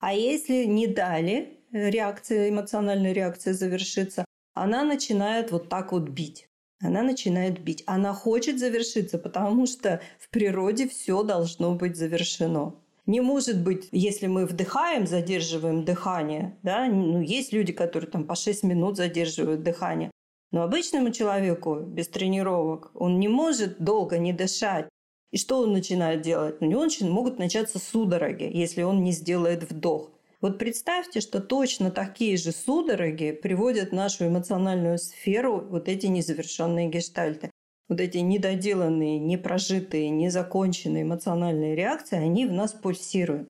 А 0.03 0.13
если 0.15 0.65
не 0.65 0.89
дали 0.89 1.61
э, 1.71 1.89
реакция, 1.89 2.49
эмоциональная 2.49 3.13
реакция 3.13 3.55
завершиться, 3.55 4.25
она 4.53 4.83
начинает 4.83 5.53
вот 5.53 5.69
так 5.69 5.93
вот 5.93 6.09
бить. 6.09 6.49
Она 6.83 7.05
начинает 7.05 7.61
бить. 7.61 7.85
Она 7.87 8.13
хочет 8.13 8.59
завершиться, 8.59 9.17
потому 9.17 9.65
что 9.67 10.01
в 10.19 10.29
природе 10.31 10.89
все 10.89 11.23
должно 11.23 11.77
быть 11.77 11.97
завершено. 11.97 12.75
Не 13.07 13.21
может 13.21 13.63
быть, 13.63 13.89
если 13.93 14.27
мы 14.27 14.47
вдыхаем, 14.47 15.07
задерживаем 15.07 15.85
дыхание, 15.85 16.59
да, 16.65 16.87
ну, 16.87 17.21
есть 17.21 17.53
люди, 17.53 17.73
которые 17.73 18.11
там 18.11 18.25
по 18.25 18.35
6 18.35 18.65
минут 18.65 18.97
задерживают 18.97 19.63
дыхание, 19.63 20.11
но 20.51 20.63
обычному 20.63 21.13
человеку 21.13 21.77
без 21.77 22.09
тренировок 22.09 22.91
он 22.95 23.21
не 23.21 23.29
может 23.29 23.79
долго 23.79 24.19
не 24.19 24.33
дышать. 24.33 24.89
И 25.33 25.39
что 25.39 25.61
он 25.61 25.73
начинает 25.73 26.21
делать? 26.21 26.61
У 26.61 26.67
него 26.67 26.87
могут 27.11 27.39
начаться 27.39 27.79
судороги, 27.79 28.49
если 28.53 28.83
он 28.83 29.03
не 29.03 29.13
сделает 29.13 29.69
вдох. 29.69 30.11
Вот 30.43 30.59
представьте, 30.59 31.21
что 31.21 31.41
точно 31.41 31.91
такие 31.91 32.37
же 32.37 32.53
судороги 32.53 33.33
приводят 33.33 33.93
нашу 33.93 34.27
эмоциональную 34.27 34.99
сферу 34.99 35.61
вот 35.61 35.89
эти 35.89 36.07
незавершенные 36.07 36.89
гештальты. 36.89 37.51
Вот 37.89 38.01
эти 38.01 38.19
недоделанные, 38.19 39.19
непрожитые, 39.19 40.11
незаконченные 40.11 41.05
эмоциональные 41.05 41.77
реакции, 41.77 42.17
они 42.19 42.47
в 42.47 42.53
нас 42.53 42.73
пульсируют. 42.73 43.49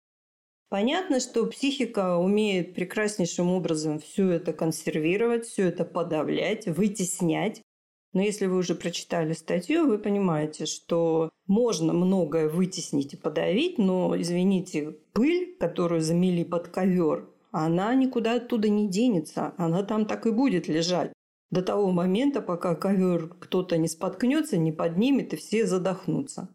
Понятно, 0.69 1.21
что 1.21 1.47
психика 1.47 2.17
умеет 2.17 2.75
прекраснейшим 2.75 3.51
образом 3.51 3.99
все 3.99 4.31
это 4.31 4.53
консервировать, 4.53 5.47
все 5.47 5.69
это 5.69 5.85
подавлять, 5.85 6.67
вытеснять. 6.67 7.61
Но 8.13 8.21
если 8.21 8.47
вы 8.47 8.59
уже 8.59 8.75
прочитали 8.75 9.33
статью, 9.33 9.87
вы 9.87 9.99
понимаете, 9.99 10.67
что 10.67 11.31
можно 11.47 11.93
многое 11.93 12.49
вытеснить 12.49 13.15
и 13.15 13.17
подавить, 13.17 13.79
но, 13.79 14.15
извините, 14.21 14.97
пыль, 15.13 15.57
которую 15.59 16.03
замели 16.03 16.45
под 16.45 16.69
ковер, 16.69 17.29
она 17.53 17.95
никуда 17.95 18.35
оттуда 18.35 18.69
не 18.69 18.89
денется, 18.89 19.55
она 19.57 19.83
там 19.83 20.07
так 20.07 20.27
и 20.27 20.31
будет 20.31 20.69
лежать. 20.69 21.13
До 21.51 21.63
того 21.63 21.91
момента, 21.91 22.41
пока 22.41 22.75
ковер 22.75 23.29
кто-то 23.39 23.77
не 23.77 23.89
споткнется, 23.89 24.57
не 24.57 24.73
поднимет 24.73 25.35
и 25.35 25.37
все 25.37 25.67
задохнутся. 25.67 26.49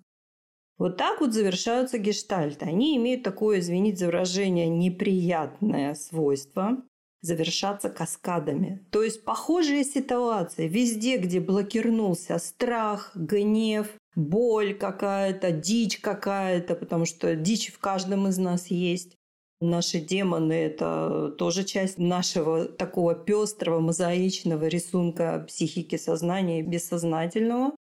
Вот 0.77 0.97
так 0.97 1.21
вот 1.21 1.33
завершаются 1.33 1.97
гештальты. 1.97 2.65
Они 2.65 2.97
имеют 2.97 3.23
такое, 3.23 3.59
извините 3.59 3.97
за 3.97 4.05
выражение, 4.07 4.67
неприятное 4.67 5.95
свойство 5.95 6.83
завершаться 7.21 7.89
каскадами. 7.89 8.85
То 8.91 9.03
есть 9.03 9.23
похожие 9.23 9.83
ситуации 9.83 10.67
везде, 10.67 11.17
где 11.17 11.39
блокирнулся 11.39 12.37
страх, 12.37 13.11
гнев, 13.15 13.87
боль 14.15 14.73
какая-то, 14.73 15.51
дичь 15.51 15.99
какая-то, 15.99 16.75
потому 16.75 17.05
что 17.05 17.35
дичь 17.35 17.71
в 17.71 17.79
каждом 17.79 18.27
из 18.27 18.37
нас 18.37 18.67
есть. 18.67 19.15
Наши 19.59 19.99
демоны– 19.99 20.53
это 20.53 21.33
тоже 21.37 21.63
часть 21.63 21.97
нашего 21.97 22.65
такого 22.65 23.15
пестрого, 23.15 23.79
мозаичного 23.79 24.67
рисунка 24.67 25.43
психики 25.47 25.95
сознания 25.95 26.59
и 26.59 26.63
бессознательного. 26.63 27.75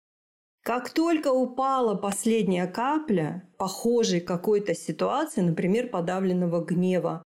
Как 0.63 0.91
только 0.91 1.33
упала 1.33 1.95
последняя 1.97 2.67
капля 2.67 3.47
похожей 3.59 4.21
какой-то 4.21 4.75
ситуации, 4.75 5.41
например, 5.41 5.89
подавленного 5.89 6.65
гнева, 6.65 7.25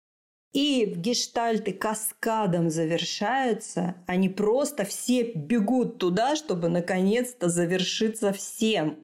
и 0.52 0.86
в 0.86 0.98
гештальты 0.98 1.72
каскадом 1.72 2.70
завершаются, 2.70 3.96
они 4.06 4.28
просто 4.28 4.84
все 4.84 5.32
бегут 5.32 5.98
туда, 5.98 6.36
чтобы 6.36 6.68
наконец-то 6.68 7.48
завершиться 7.48 8.32
всем. 8.32 8.98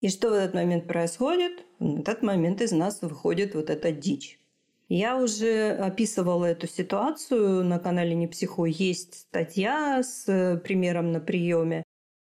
И 0.00 0.08
что 0.08 0.30
в 0.30 0.34
этот 0.34 0.54
момент 0.54 0.86
происходит? 0.86 1.64
В 1.78 2.00
этот 2.00 2.22
момент 2.22 2.60
из 2.60 2.72
нас 2.72 3.02
выходит 3.02 3.54
вот 3.54 3.70
эта 3.70 3.90
дичь. 3.90 4.38
Я 4.88 5.16
уже 5.16 5.70
описывала 5.70 6.44
эту 6.44 6.68
ситуацию 6.68 7.64
на 7.64 7.78
канале 7.78 8.14
Не 8.14 8.28
психу. 8.28 8.66
Есть 8.66 9.14
статья 9.20 10.02
с 10.02 10.60
примером 10.62 11.10
на 11.10 11.20
приеме. 11.20 11.82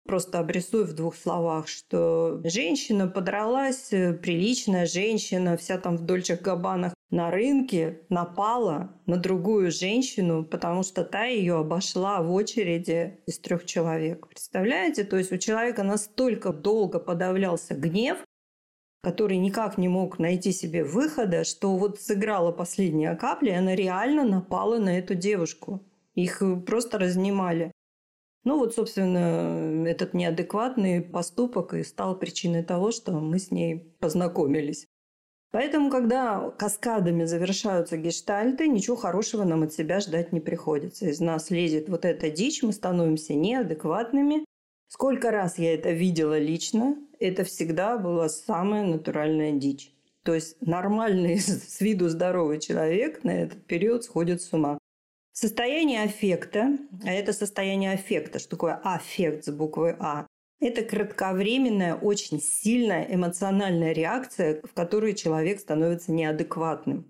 Просто 0.05 0.39
обрисую 0.39 0.85
в 0.85 0.93
двух 0.93 1.15
словах, 1.15 1.67
что 1.67 2.41
женщина 2.43 3.07
подралась, 3.07 3.93
э, 3.93 4.13
приличная 4.13 4.85
женщина, 4.85 5.55
вся 5.55 5.77
там 5.77 5.95
в 5.95 6.01
дольчих 6.01 6.41
габанах 6.41 6.93
на 7.09 7.31
рынке, 7.31 8.01
напала 8.09 8.93
на 9.05 9.15
другую 9.15 9.71
женщину, 9.71 10.43
потому 10.43 10.83
что 10.83 11.05
та 11.05 11.25
ее 11.25 11.55
обошла 11.55 12.21
в 12.21 12.33
очереди 12.33 13.19
из 13.27 13.39
трех 13.39 13.65
человек. 13.65 14.27
Представляете? 14.27 15.05
То 15.05 15.17
есть 15.17 15.31
у 15.31 15.37
человека 15.37 15.83
настолько 15.83 16.51
долго 16.51 16.99
подавлялся 16.99 17.73
гнев, 17.73 18.17
который 19.03 19.37
никак 19.37 19.77
не 19.77 19.87
мог 19.87 20.17
найти 20.17 20.51
себе 20.51 20.83
выхода, 20.83 21.43
что 21.43 21.75
вот 21.77 22.01
сыграла 22.01 22.51
последняя 22.51 23.15
капля, 23.15 23.53
и 23.53 23.57
она 23.57 23.75
реально 23.75 24.25
напала 24.25 24.79
на 24.79 24.97
эту 24.97 25.13
девушку. 25.13 25.81
Их 26.15 26.41
э, 26.41 26.55
просто 26.55 26.97
разнимали. 26.97 27.71
Ну 28.43 28.57
вот, 28.57 28.75
собственно, 28.75 29.87
этот 29.87 30.13
неадекватный 30.13 31.01
поступок 31.01 31.73
и 31.73 31.83
стал 31.83 32.17
причиной 32.17 32.63
того, 32.63 32.91
что 32.91 33.13
мы 33.13 33.39
с 33.39 33.51
ней 33.51 33.95
познакомились. 33.99 34.87
Поэтому, 35.51 35.91
когда 35.91 36.49
каскадами 36.57 37.25
завершаются 37.25 37.95
гештальты, 37.95 38.67
ничего 38.67 38.95
хорошего 38.95 39.43
нам 39.43 39.63
от 39.63 39.71
себя 39.71 39.99
ждать 39.99 40.33
не 40.33 40.39
приходится. 40.39 41.05
Из 41.05 41.19
нас 41.19 41.51
лезет 41.51 41.89
вот 41.89 42.05
эта 42.05 42.31
дичь, 42.31 42.63
мы 42.63 42.73
становимся 42.73 43.35
неадекватными. 43.35 44.45
Сколько 44.87 45.31
раз 45.31 45.59
я 45.59 45.75
это 45.75 45.91
видела 45.91 46.39
лично, 46.39 46.97
это 47.19 47.43
всегда 47.43 47.97
была 47.97 48.29
самая 48.29 48.83
натуральная 48.83 49.51
дичь. 49.51 49.93
То 50.23 50.33
есть 50.33 50.59
нормальный, 50.59 51.39
с 51.39 51.79
виду 51.81 52.09
здоровый 52.09 52.59
человек 52.59 53.23
на 53.23 53.43
этот 53.43 53.63
период 53.65 54.03
сходит 54.03 54.41
с 54.41 54.51
ума. 54.53 54.79
Состояние 55.35 56.03
аффекта, 56.03 56.77
а 57.03 57.11
это 57.11 57.33
состояние 57.33 57.93
аффекта, 57.93 58.37
что 58.37 58.51
такое 58.51 58.79
аффект 58.83 59.45
с 59.45 59.51
буквой 59.51 59.95
А, 59.99 60.27
это 60.59 60.83
кратковременная, 60.83 61.95
очень 61.95 62.39
сильная 62.39 63.07
эмоциональная 63.09 63.93
реакция, 63.93 64.61
в 64.63 64.73
которой 64.75 65.15
человек 65.15 65.59
становится 65.59 66.11
неадекватным. 66.11 67.09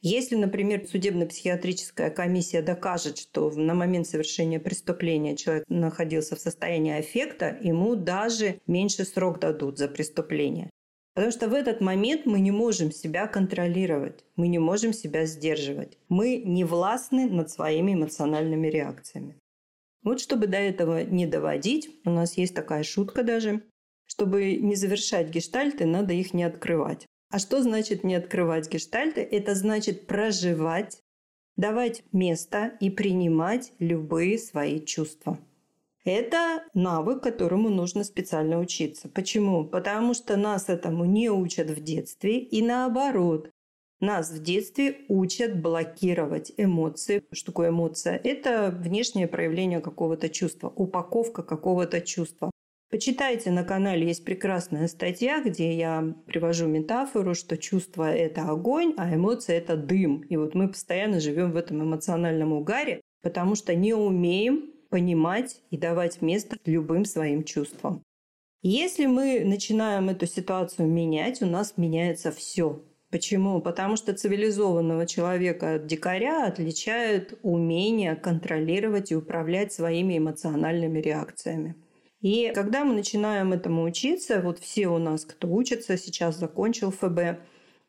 Если, 0.00 0.34
например, 0.34 0.84
судебно-психиатрическая 0.88 2.10
комиссия 2.10 2.62
докажет, 2.62 3.18
что 3.18 3.48
на 3.52 3.74
момент 3.74 4.08
совершения 4.08 4.58
преступления 4.58 5.36
человек 5.36 5.64
находился 5.68 6.34
в 6.34 6.40
состоянии 6.40 6.98
аффекта, 6.98 7.56
ему 7.62 7.94
даже 7.94 8.60
меньше 8.66 9.04
срок 9.04 9.38
дадут 9.38 9.78
за 9.78 9.86
преступление. 9.86 10.68
Потому 11.14 11.32
что 11.32 11.48
в 11.48 11.54
этот 11.54 11.80
момент 11.80 12.24
мы 12.24 12.40
не 12.40 12.50
можем 12.50 12.90
себя 12.90 13.26
контролировать, 13.26 14.24
мы 14.36 14.48
не 14.48 14.58
можем 14.58 14.94
себя 14.94 15.26
сдерживать. 15.26 15.98
Мы 16.08 16.38
не 16.38 16.64
властны 16.64 17.28
над 17.28 17.50
своими 17.50 17.92
эмоциональными 17.92 18.68
реакциями. 18.68 19.38
Вот 20.02 20.20
чтобы 20.20 20.46
до 20.46 20.56
этого 20.56 21.04
не 21.04 21.26
доводить, 21.26 21.90
у 22.04 22.10
нас 22.10 22.36
есть 22.38 22.54
такая 22.54 22.82
шутка 22.82 23.22
даже, 23.22 23.62
чтобы 24.06 24.56
не 24.56 24.74
завершать 24.74 25.28
гештальты, 25.28 25.84
надо 25.84 26.14
их 26.14 26.34
не 26.34 26.44
открывать. 26.44 27.06
А 27.30 27.38
что 27.38 27.62
значит 27.62 28.04
не 28.04 28.14
открывать 28.14 28.70
гештальты? 28.70 29.20
Это 29.20 29.54
значит 29.54 30.06
проживать, 30.06 31.00
давать 31.56 32.02
место 32.12 32.72
и 32.80 32.90
принимать 32.90 33.72
любые 33.78 34.38
свои 34.38 34.84
чувства. 34.84 35.38
Это 36.04 36.64
навык, 36.74 37.22
которому 37.22 37.68
нужно 37.68 38.02
специально 38.02 38.58
учиться. 38.58 39.08
Почему? 39.08 39.64
Потому 39.64 40.14
что 40.14 40.36
нас 40.36 40.68
этому 40.68 41.04
не 41.04 41.30
учат 41.30 41.70
в 41.70 41.80
детстве 41.80 42.38
и 42.38 42.60
наоборот. 42.60 43.50
Нас 44.00 44.32
в 44.32 44.42
детстве 44.42 45.02
учат 45.06 45.60
блокировать 45.60 46.52
эмоции. 46.56 47.22
Что 47.30 47.52
такое 47.52 47.68
эмоция? 47.68 48.20
Это 48.24 48.76
внешнее 48.76 49.28
проявление 49.28 49.80
какого-то 49.80 50.28
чувства, 50.28 50.72
упаковка 50.74 51.44
какого-то 51.44 52.00
чувства. 52.00 52.50
Почитайте 52.90 53.52
на 53.52 53.62
канале, 53.62 54.08
есть 54.08 54.24
прекрасная 54.24 54.88
статья, 54.88 55.40
где 55.40 55.72
я 55.72 56.14
привожу 56.26 56.66
метафору, 56.66 57.34
что 57.34 57.56
чувство– 57.56 58.12
это 58.14 58.48
огонь, 58.48 58.92
а 58.98 59.14
эмоция– 59.14 59.56
это 59.58 59.76
дым. 59.76 60.22
И 60.22 60.36
вот 60.36 60.54
мы 60.54 60.66
постоянно 60.66 61.20
живем 61.20 61.52
в 61.52 61.56
этом 61.56 61.80
эмоциональном 61.82 62.52
угаре, 62.52 63.00
потому 63.22 63.54
что 63.54 63.72
не 63.74 63.94
умеем 63.94 64.71
понимать 64.92 65.62
и 65.70 65.78
давать 65.78 66.20
место 66.20 66.58
любым 66.66 67.06
своим 67.06 67.44
чувствам. 67.44 68.02
Если 68.60 69.06
мы 69.06 69.42
начинаем 69.42 70.10
эту 70.10 70.26
ситуацию 70.26 70.86
менять, 70.86 71.40
у 71.40 71.46
нас 71.46 71.78
меняется 71.78 72.30
все. 72.30 72.84
Почему? 73.10 73.62
Потому 73.62 73.96
что 73.96 74.12
цивилизованного 74.12 75.06
человека 75.06 75.76
от 75.76 75.86
дикаря 75.86 76.46
отличает 76.46 77.38
умение 77.42 78.16
контролировать 78.16 79.12
и 79.12 79.16
управлять 79.16 79.72
своими 79.72 80.18
эмоциональными 80.18 81.00
реакциями. 81.00 81.74
И 82.20 82.52
когда 82.54 82.84
мы 82.84 82.94
начинаем 82.94 83.54
этому 83.54 83.84
учиться, 83.84 84.42
вот 84.42 84.58
все 84.58 84.88
у 84.88 84.98
нас, 84.98 85.24
кто 85.24 85.48
учится, 85.48 85.96
сейчас 85.96 86.38
закончил 86.38 86.90
ФБ, 86.90 87.40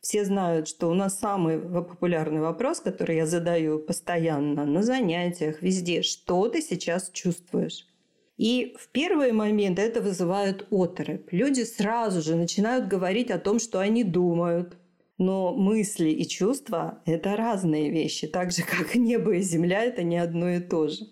все 0.03 0.25
знают, 0.25 0.67
что 0.67 0.89
у 0.89 0.93
нас 0.93 1.17
самый 1.17 1.57
популярный 1.57 2.41
вопрос, 2.41 2.81
который 2.81 3.15
я 3.15 3.25
задаю 3.25 3.79
постоянно 3.79 4.65
на 4.65 4.83
занятиях, 4.83 5.61
везде. 5.61 6.01
Что 6.01 6.49
ты 6.49 6.61
сейчас 6.61 7.09
чувствуешь? 7.09 7.87
И 8.35 8.75
в 8.77 8.89
первый 8.89 9.31
момент 9.31 9.79
это 9.79 10.01
вызывает 10.01 10.67
оторопь. 10.71 11.31
Люди 11.31 11.61
сразу 11.61 12.21
же 12.21 12.35
начинают 12.35 12.89
говорить 12.89 13.31
о 13.31 13.39
том, 13.39 13.59
что 13.59 13.79
они 13.79 14.03
думают. 14.03 14.77
Но 15.17 15.53
мысли 15.53 16.09
и 16.09 16.27
чувства– 16.27 17.01
это 17.05 17.37
разные 17.37 17.89
вещи, 17.89 18.27
так 18.27 18.51
же, 18.51 18.63
как 18.63 18.95
небо 18.95 19.35
и 19.35 19.41
земля– 19.41 19.83
это 19.85 20.03
не 20.03 20.17
одно 20.17 20.49
и 20.49 20.59
то 20.59 20.89
же. 20.89 21.05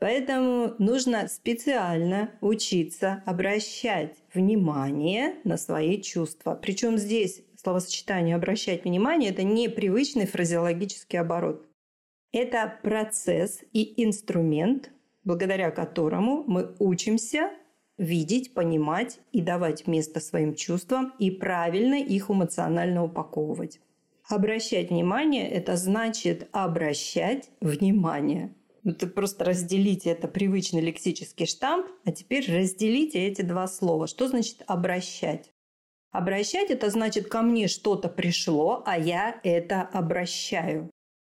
Поэтому 0.00 0.74
нужно 0.78 1.28
специально 1.28 2.30
учиться 2.40 3.22
обращать 3.26 4.16
внимание 4.34 5.36
на 5.44 5.58
свои 5.58 6.00
чувства. 6.00 6.58
Причем 6.60 6.96
здесь 6.96 7.42
словосочетание 7.60 8.36
«обращать 8.36 8.84
внимание»– 8.84 9.30
это 9.32 9.42
не 9.42 9.68
привычный 9.68 10.26
фразеологический 10.26 11.18
оборот. 11.18 11.66
Это 12.32 12.78
процесс 12.82 13.60
и 13.72 14.02
инструмент, 14.02 14.90
благодаря 15.24 15.70
которому 15.70 16.44
мы 16.46 16.74
учимся 16.78 17.50
видеть, 17.98 18.54
понимать 18.54 19.20
и 19.32 19.42
давать 19.42 19.86
место 19.86 20.20
своим 20.20 20.54
чувствам 20.54 21.12
и 21.18 21.30
правильно 21.30 21.96
их 21.96 22.30
эмоционально 22.30 23.04
упаковывать. 23.04 23.80
Обращать 24.26 24.90
внимание– 24.90 25.48
это 25.50 25.76
значит 25.76 26.48
обращать 26.52 27.50
внимание. 27.60 28.54
Это 28.84 29.06
просто 29.06 29.44
разделите 29.44 30.08
это 30.10 30.28
привычный 30.28 30.80
лексический 30.80 31.44
штамп, 31.44 31.88
а 32.06 32.12
теперь 32.12 32.50
разделите 32.50 33.18
эти 33.26 33.42
два 33.42 33.66
слова. 33.66 34.06
Что 34.06 34.28
значит 34.28 34.62
обращать? 34.66 35.52
Обращать– 36.12 36.70
это 36.70 36.90
значит, 36.90 37.28
ко 37.28 37.42
мне 37.42 37.68
что-то 37.68 38.08
пришло, 38.08 38.82
а 38.84 38.98
я 38.98 39.40
это 39.44 39.82
обращаю. 39.82 40.90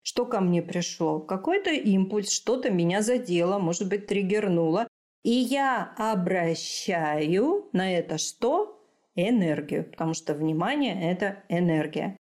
Что 0.02 0.24
ко 0.24 0.40
мне 0.40 0.62
пришло? 0.62 1.20
Какой-то 1.20 1.70
импульс, 1.70 2.30
что-то 2.32 2.70
меня 2.70 3.02
задело, 3.02 3.58
может 3.58 3.88
быть, 3.88 4.06
триггернуло. 4.06 4.88
И 5.22 5.30
я 5.30 5.94
обращаю 5.96 7.68
на 7.72 7.92
это 7.92 8.18
что? 8.18 8.78
Энергию, 9.14 9.84
потому 9.84 10.14
что 10.14 10.34
внимание– 10.34 10.98
это 11.12 11.44
энергия. 11.48 12.16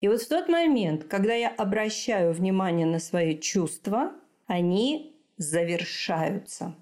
И 0.00 0.08
вот 0.08 0.20
в 0.20 0.28
тот 0.28 0.48
момент, 0.48 1.04
когда 1.04 1.32
я 1.32 1.48
обращаю 1.48 2.32
внимание 2.34 2.86
на 2.86 2.98
свои 2.98 3.38
чувства, 3.38 4.12
они 4.46 5.16
завершаются. 5.36 6.74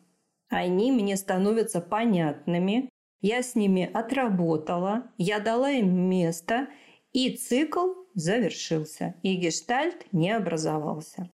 Они 0.48 0.90
мне 0.90 1.16
становятся 1.16 1.80
понятными, 1.80 2.88
я 3.22 3.42
с 3.42 3.54
ними 3.54 3.88
отработала, 3.92 5.10
я 5.16 5.40
дала 5.40 5.70
им 5.70 6.10
место, 6.10 6.68
и 7.12 7.30
цикл 7.36 7.94
завершился, 8.14 9.14
и 9.22 9.36
гештальт 9.36 10.06
не 10.12 10.30
образовался. 10.30 11.30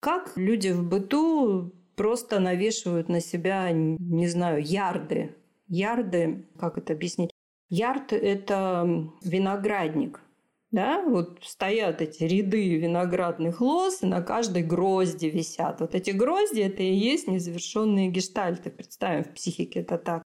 Как 0.00 0.32
люди 0.36 0.70
в 0.70 0.82
быту 0.88 1.72
просто 1.94 2.40
навешивают 2.40 3.08
на 3.08 3.20
себя, 3.20 3.70
не 3.70 4.26
знаю, 4.28 4.62
ярды. 4.62 5.34
Ярды, 5.68 6.46
как 6.58 6.78
это 6.78 6.92
объяснить? 6.92 7.30
Ярд– 7.70 8.12
это 8.12 9.10
виноградник. 9.22 10.20
Да, 10.70 11.02
вот 11.02 11.38
стоят 11.42 12.02
эти 12.02 12.24
ряды 12.24 12.76
виноградных 12.76 13.60
лоз, 13.60 14.02
и 14.02 14.06
на 14.06 14.22
каждой 14.22 14.62
грозди 14.62 15.26
висят. 15.26 15.80
Вот 15.80 15.94
эти 15.94 16.10
грозди– 16.10 16.60
это 16.62 16.82
и 16.82 16.92
есть 16.92 17.28
незавершенные 17.28 18.10
гештальты. 18.10 18.70
Представим, 18.70 19.24
в 19.24 19.34
психике 19.34 19.80
это 19.80 19.98
так. 19.98 20.22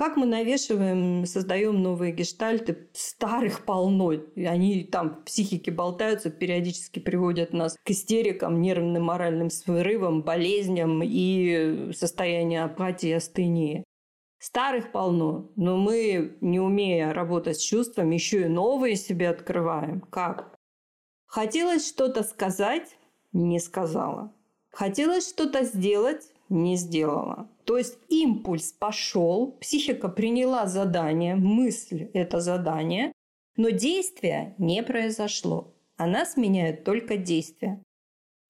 Как 0.00 0.16
мы 0.16 0.24
навешиваем, 0.24 1.26
создаем 1.26 1.82
новые 1.82 2.10
гештальты, 2.10 2.88
старых 2.94 3.66
полно. 3.66 4.12
И 4.14 4.46
они 4.46 4.82
там 4.84 5.10
в 5.10 5.24
психике 5.24 5.70
болтаются, 5.70 6.30
периодически 6.30 7.00
приводят 7.00 7.52
нас 7.52 7.76
к 7.84 7.90
истерикам, 7.90 8.62
нервным, 8.62 9.02
моральным 9.02 9.50
срывам, 9.50 10.22
болезням 10.22 11.02
и 11.04 11.92
состоянию 11.92 12.64
апатии, 12.64 13.10
астении. 13.10 13.84
Старых 14.38 14.90
полно, 14.90 15.52
но 15.56 15.76
мы, 15.76 16.34
не 16.40 16.60
умея 16.60 17.12
работать 17.12 17.58
с 17.58 17.62
чувствами, 17.62 18.14
еще 18.14 18.46
и 18.46 18.48
новые 18.48 18.96
себе 18.96 19.28
открываем. 19.28 20.00
Как? 20.00 20.56
Хотелось 21.26 21.86
что-то 21.86 22.22
сказать, 22.22 22.96
не 23.34 23.60
сказала. 23.60 24.32
Хотелось 24.72 25.28
что-то 25.28 25.64
сделать, 25.64 26.32
не 26.50 26.76
сделала. 26.76 27.48
То 27.64 27.78
есть 27.78 27.96
импульс 28.08 28.72
пошел, 28.72 29.52
психика 29.60 30.08
приняла 30.08 30.66
задание, 30.66 31.36
мысль– 31.36 32.10
это 32.12 32.40
задание, 32.40 33.12
но 33.56 33.70
действия 33.70 34.54
не 34.58 34.82
произошло. 34.82 35.72
Она 35.96 36.26
сменяет 36.26 36.84
только 36.84 37.16
действия. 37.16 37.82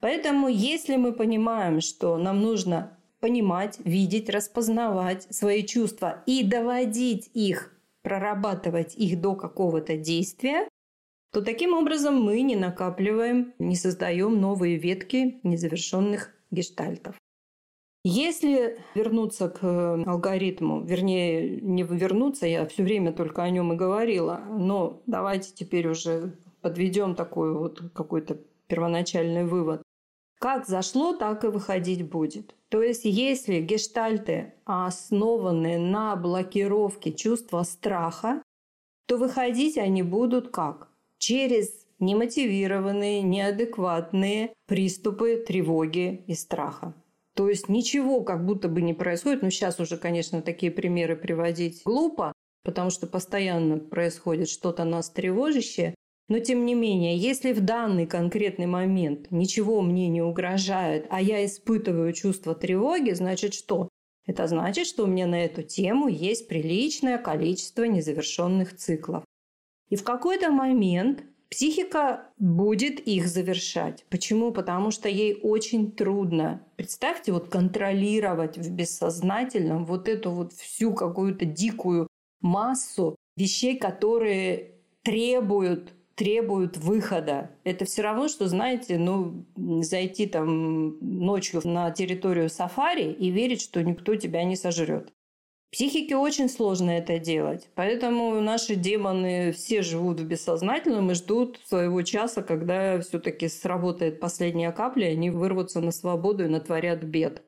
Поэтому 0.00 0.48
если 0.48 0.96
мы 0.96 1.12
понимаем, 1.12 1.80
что 1.80 2.16
нам 2.16 2.40
нужно 2.40 2.98
понимать, 3.20 3.78
видеть, 3.84 4.30
распознавать 4.30 5.26
свои 5.34 5.62
чувства 5.62 6.22
и 6.26 6.42
доводить 6.42 7.30
их, 7.34 7.76
прорабатывать 8.02 8.94
их 8.96 9.20
до 9.20 9.34
какого-то 9.34 9.96
действия, 9.96 10.66
то 11.32 11.42
таким 11.42 11.74
образом 11.74 12.20
мы 12.20 12.40
не 12.40 12.56
накапливаем, 12.56 13.52
не 13.58 13.76
создаем 13.76 14.40
новые 14.40 14.78
ветки 14.78 15.38
незавершенных 15.42 16.34
гештальтов. 16.50 17.16
Если 18.02 18.78
вернуться 18.94 19.50
к 19.50 19.58
э, 19.62 20.02
алгоритму, 20.06 20.82
вернее, 20.82 21.60
не 21.60 21.82
вернуться, 21.82 22.46
я 22.46 22.66
все 22.66 22.82
время 22.82 23.12
только 23.12 23.42
о 23.42 23.50
нем 23.50 23.74
и 23.74 23.76
говорила, 23.76 24.40
но 24.48 25.02
давайте 25.06 25.52
теперь 25.54 25.86
уже 25.86 26.34
подведем 26.62 27.14
такой 27.14 27.52
вот 27.52 27.82
какой-то 27.92 28.38
первоначальный 28.68 29.44
вывод. 29.44 29.82
Как 30.38 30.66
зашло, 30.66 31.14
так 31.14 31.44
и 31.44 31.48
выходить 31.48 32.08
будет. 32.08 32.54
То 32.70 32.80
есть, 32.80 33.04
если 33.04 33.60
гештальты 33.60 34.54
основаны 34.64 35.76
на 35.76 36.16
блокировке 36.16 37.12
чувства 37.12 37.64
страха, 37.64 38.42
то 39.06 39.18
выходить 39.18 39.76
они 39.76 40.02
будут 40.02 40.48
как? 40.48 40.88
Через 41.18 41.86
немотивированные, 41.98 43.20
неадекватные 43.20 44.54
приступы 44.66 45.44
тревоги 45.46 46.24
и 46.26 46.32
страха. 46.32 46.94
То 47.34 47.48
есть 47.48 47.68
ничего 47.68 48.22
как 48.22 48.44
будто 48.44 48.68
бы 48.68 48.82
не 48.82 48.94
происходит. 48.94 49.42
Ну, 49.42 49.50
сейчас 49.50 49.80
уже, 49.80 49.96
конечно, 49.96 50.42
такие 50.42 50.72
примеры 50.72 51.16
приводить 51.16 51.82
глупо, 51.84 52.32
потому 52.64 52.90
что 52.90 53.06
постоянно 53.06 53.78
происходит 53.78 54.48
что-то 54.48 54.84
нас 54.84 55.10
тревожащее. 55.10 55.94
Но 56.28 56.38
тем 56.38 56.64
не 56.64 56.74
менее, 56.74 57.16
если 57.16 57.52
в 57.52 57.60
данный 57.60 58.06
конкретный 58.06 58.66
момент 58.66 59.30
ничего 59.30 59.80
мне 59.80 60.08
не 60.08 60.22
угрожает, 60.22 61.06
а 61.10 61.20
я 61.20 61.44
испытываю 61.44 62.12
чувство 62.12 62.54
тревоги, 62.54 63.10
значит 63.10 63.54
что? 63.54 63.88
Это 64.26 64.46
значит, 64.46 64.86
что 64.86 65.04
у 65.04 65.06
меня 65.06 65.26
на 65.26 65.44
эту 65.44 65.62
тему 65.62 66.06
есть 66.06 66.46
приличное 66.46 67.18
количество 67.18 67.82
незавершенных 67.82 68.76
циклов. 68.76 69.24
И 69.88 69.96
в 69.96 70.04
какой-то 70.04 70.52
момент 70.52 71.24
Психика 71.50 72.28
будет 72.38 73.00
их 73.00 73.26
завершать. 73.26 74.04
Почему? 74.08 74.52
Потому 74.52 74.92
что 74.92 75.08
ей 75.08 75.38
очень 75.42 75.90
трудно. 75.90 76.64
Представьте, 76.76 77.32
вот 77.32 77.48
контролировать 77.48 78.56
в 78.56 78.70
бессознательном 78.70 79.84
вот 79.84 80.08
эту 80.08 80.30
вот 80.30 80.52
всю 80.52 80.94
какую-то 80.94 81.44
дикую 81.44 82.06
массу 82.40 83.16
вещей, 83.36 83.76
которые 83.76 84.76
требуют 85.02 85.92
требуют 86.14 86.76
выхода. 86.76 87.50
Это 87.64 87.86
все 87.86 88.02
равно, 88.02 88.28
что, 88.28 88.46
знаете, 88.46 88.98
ну, 88.98 89.46
зайти 89.80 90.26
там 90.26 90.98
ночью 91.00 91.62
на 91.64 91.90
территорию 91.92 92.50
сафари 92.50 93.10
и 93.10 93.30
верить, 93.30 93.62
что 93.62 93.82
никто 93.82 94.14
тебя 94.16 94.44
не 94.44 94.54
сожрет. 94.54 95.14
Психике 95.72 96.16
очень 96.16 96.48
сложно 96.48 96.90
это 96.90 97.20
делать. 97.20 97.68
Поэтому 97.76 98.40
наши 98.40 98.74
демоны 98.74 99.52
все 99.52 99.82
живут 99.82 100.18
в 100.18 100.26
бессознательном 100.26 101.12
и 101.12 101.14
ждут 101.14 101.60
своего 101.64 102.02
часа, 102.02 102.42
когда 102.42 103.00
все-таки 103.00 103.48
сработает 103.48 104.18
последняя 104.18 104.72
капля, 104.72 105.08
и 105.08 105.12
они 105.12 105.30
вырвутся 105.30 105.80
на 105.80 105.92
свободу 105.92 106.44
и 106.44 106.48
натворят 106.48 107.04
бед. 107.04 107.44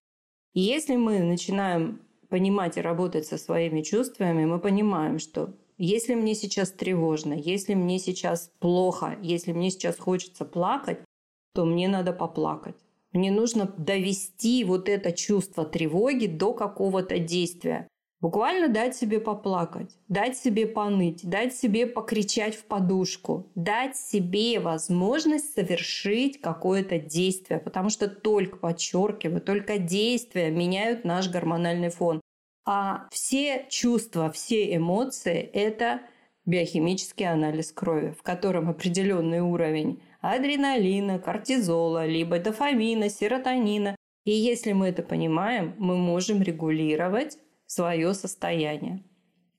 И 0.54 0.60
если 0.60 0.94
мы 0.94 1.18
начинаем 1.20 2.00
понимать 2.28 2.76
и 2.76 2.80
работать 2.80 3.26
со 3.26 3.38
своими 3.38 3.82
чувствами, 3.82 4.44
мы 4.44 4.60
понимаем, 4.60 5.18
что 5.18 5.54
если 5.76 6.14
мне 6.14 6.36
сейчас 6.36 6.70
тревожно, 6.70 7.32
если 7.32 7.74
мне 7.74 7.98
сейчас 7.98 8.52
плохо, 8.60 9.16
если 9.20 9.52
мне 9.52 9.70
сейчас 9.70 9.98
хочется 9.98 10.44
плакать, 10.44 11.00
то 11.54 11.64
мне 11.64 11.88
надо 11.88 12.12
поплакать. 12.12 12.76
Мне 13.12 13.32
нужно 13.32 13.66
довести 13.66 14.62
вот 14.64 14.88
это 14.88 15.12
чувство 15.12 15.64
тревоги 15.64 16.26
до 16.26 16.54
какого-то 16.54 17.18
действия. 17.18 17.88
Буквально 18.22 18.68
дать 18.68 18.94
себе 18.94 19.18
поплакать, 19.18 19.96
дать 20.06 20.38
себе 20.38 20.68
поныть, 20.68 21.28
дать 21.28 21.56
себе 21.56 21.88
покричать 21.88 22.54
в 22.54 22.64
подушку, 22.66 23.50
дать 23.56 23.96
себе 23.96 24.60
возможность 24.60 25.52
совершить 25.52 26.40
какое-то 26.40 27.00
действие, 27.00 27.58
потому 27.58 27.90
что 27.90 28.06
только, 28.06 28.58
подчеркиваю, 28.58 29.40
только 29.40 29.78
действия 29.78 30.52
меняют 30.52 31.04
наш 31.04 31.28
гормональный 31.28 31.88
фон. 31.88 32.20
А 32.64 33.08
все 33.10 33.66
чувства, 33.68 34.30
все 34.30 34.76
эмоции– 34.76 35.40
это 35.52 36.02
биохимический 36.46 37.28
анализ 37.28 37.72
крови, 37.72 38.14
в 38.16 38.22
котором 38.22 38.70
определенный 38.70 39.40
уровень 39.40 40.00
адреналина, 40.20 41.18
кортизола, 41.18 42.06
либо 42.06 42.38
дофамина, 42.38 43.08
серотонина. 43.08 43.96
И 44.24 44.30
если 44.30 44.70
мы 44.70 44.86
это 44.86 45.02
понимаем, 45.02 45.74
мы 45.76 45.96
можем 45.96 46.40
регулировать 46.40 47.36
свое 47.72 48.12
состояние. 48.14 49.02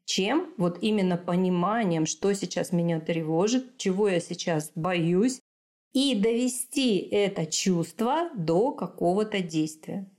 Чем? 0.06 0.54
Вот 0.58 0.80
именно 0.82 1.17
пониманием, 1.17 2.06
что 2.06 2.34
сейчас 2.34 2.71
меня 2.71 2.99
тревожит, 2.99 3.78
чего 3.78 4.08
я 4.10 4.19
сейчас 4.19 4.71
боюсь, 4.76 5.39
и 5.93 6.15
довести 6.15 6.97
это 6.97 7.45
чувство 7.45 8.30
до 8.36 8.71
какого-то 8.71 9.41
действия. 9.41 10.10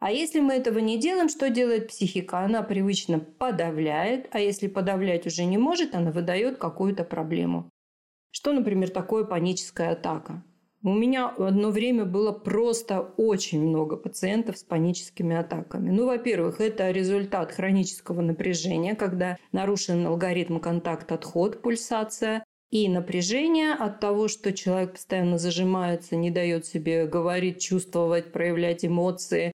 А 0.00 0.10
если 0.10 0.40
мы 0.40 0.54
этого 0.54 0.78
не 0.78 0.98
делаем, 0.98 1.28
что 1.28 1.50
делает 1.50 1.88
психика? 1.88 2.40
Она 2.40 2.62
привычно 2.62 3.18
подавляет, 3.18 4.28
а 4.32 4.40
если 4.40 4.66
подавлять 4.66 5.26
уже 5.26 5.44
не 5.44 5.58
может, 5.58 5.94
она 5.94 6.10
выдает 6.10 6.58
какую-то 6.58 7.04
проблему. 7.04 7.68
Что, 8.30 8.52
например, 8.52 8.90
такое 8.90 9.24
паническая 9.24 9.92
атака? 9.92 10.42
У 10.82 10.94
меня 10.94 11.28
одно 11.28 11.70
время 11.70 12.06
было 12.06 12.32
просто 12.32 13.00
очень 13.18 13.60
много 13.60 13.96
пациентов 13.96 14.56
с 14.56 14.62
паническими 14.62 15.36
атаками. 15.36 15.90
Ну, 15.90 16.06
во-первых, 16.06 16.60
это 16.62 16.90
результат 16.90 17.52
хронического 17.52 18.22
напряжения, 18.22 18.94
когда 18.94 19.36
нарушен 19.52 20.06
алгоритм 20.06 20.58
контакт-отход, 20.58 21.60
пульсация, 21.60 22.44
и 22.70 22.88
напряжение 22.88 23.74
от 23.74 24.00
того, 24.00 24.28
что 24.28 24.52
человек 24.52 24.92
постоянно 24.92 25.38
зажимается, 25.38 26.16
не 26.16 26.30
дает 26.30 26.64
себе 26.66 27.06
говорить, 27.06 27.60
чувствовать, 27.60 28.32
проявлять 28.32 28.84
эмоции. 28.84 29.52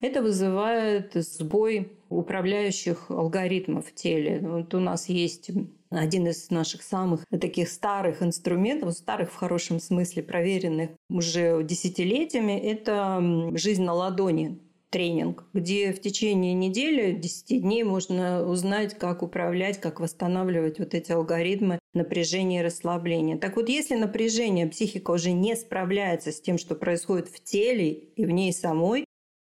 Это 0.00 0.22
вызывает 0.22 1.14
сбой 1.14 1.98
управляющих 2.08 3.10
алгоритмов 3.10 3.86
в 3.86 3.94
теле. 3.94 4.40
Вот 4.42 4.74
у 4.74 4.80
нас 4.80 5.08
есть 5.08 5.50
один 5.90 6.26
из 6.26 6.50
наших 6.50 6.82
самых 6.82 7.24
таких 7.28 7.68
старых 7.68 8.22
инструментов, 8.22 8.92
старых 8.92 9.30
в 9.30 9.36
хорошем 9.36 9.80
смысле, 9.80 10.22
проверенных 10.22 10.90
уже 11.08 11.62
десятилетиями, 11.62 12.58
это 12.58 13.52
«Жизнь 13.54 13.82
на 13.82 13.94
ладони» 13.94 14.60
тренинг, 14.90 15.44
где 15.52 15.92
в 15.92 16.00
течение 16.00 16.54
недели, 16.54 17.12
10 17.12 17.62
дней 17.62 17.82
можно 17.82 18.46
узнать, 18.46 18.98
как 18.98 19.22
управлять, 19.22 19.78
как 19.78 20.00
восстанавливать 20.00 20.78
вот 20.78 20.94
эти 20.94 21.12
алгоритмы 21.12 21.78
напряжения 21.94 22.60
и 22.60 22.64
расслабления. 22.64 23.36
Так 23.36 23.56
вот, 23.56 23.68
если 23.68 23.96
напряжение, 23.96 24.66
психика 24.66 25.10
уже 25.10 25.32
не 25.32 25.56
справляется 25.56 26.32
с 26.32 26.40
тем, 26.40 26.58
что 26.58 26.74
происходит 26.74 27.28
в 27.28 27.42
теле 27.42 27.92
и 27.92 28.24
в 28.24 28.30
ней 28.30 28.52
самой, 28.52 29.04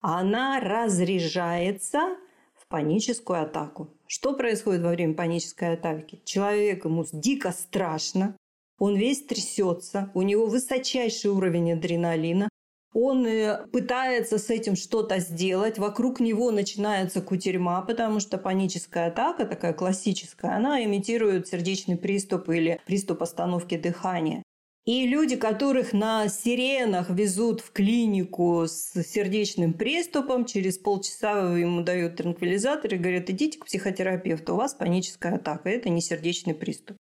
она 0.00 0.60
разряжается 0.60 2.16
в 2.54 2.68
паническую 2.68 3.42
атаку. 3.42 3.93
Что 4.06 4.34
происходит 4.34 4.82
во 4.82 4.90
время 4.90 5.14
панической 5.14 5.74
атаки? 5.74 6.20
Человек 6.24 6.84
ему 6.84 7.04
дико 7.12 7.52
страшно, 7.52 8.36
он 8.78 8.96
весь 8.96 9.24
трясется, 9.24 10.10
у 10.14 10.22
него 10.22 10.46
высочайший 10.46 11.30
уровень 11.30 11.72
адреналина, 11.72 12.48
он 12.94 13.26
э, 13.26 13.66
пытается 13.72 14.38
с 14.38 14.50
этим 14.50 14.76
что-то 14.76 15.18
сделать, 15.18 15.78
вокруг 15.78 16.20
него 16.20 16.52
начинается 16.52 17.20
кутерьма, 17.20 17.82
потому 17.82 18.20
что 18.20 18.38
паническая 18.38 19.08
атака, 19.08 19.46
такая 19.46 19.72
классическая, 19.72 20.56
она 20.56 20.84
имитирует 20.84 21.48
сердечный 21.48 21.96
приступ 21.96 22.48
или 22.50 22.80
приступ 22.86 23.22
остановки 23.22 23.76
дыхания. 23.76 24.44
И 24.84 25.06
люди, 25.06 25.36
которых 25.36 25.94
на 25.94 26.28
сиренах 26.28 27.08
везут 27.08 27.62
в 27.62 27.72
клинику 27.72 28.66
с 28.66 29.02
сердечным 29.02 29.72
приступом, 29.72 30.44
через 30.44 30.76
полчаса 30.76 31.56
ему 31.56 31.82
дают 31.82 32.16
транквилизатор 32.16 32.94
и 32.94 32.98
говорят, 32.98 33.30
идите 33.30 33.58
к 33.58 33.64
психотерапевту, 33.64 34.52
у 34.52 34.56
вас 34.56 34.74
паническая 34.74 35.36
атака, 35.36 35.70
это 35.70 35.88
не 35.88 36.02
сердечный 36.02 36.54
приступ. 36.54 36.98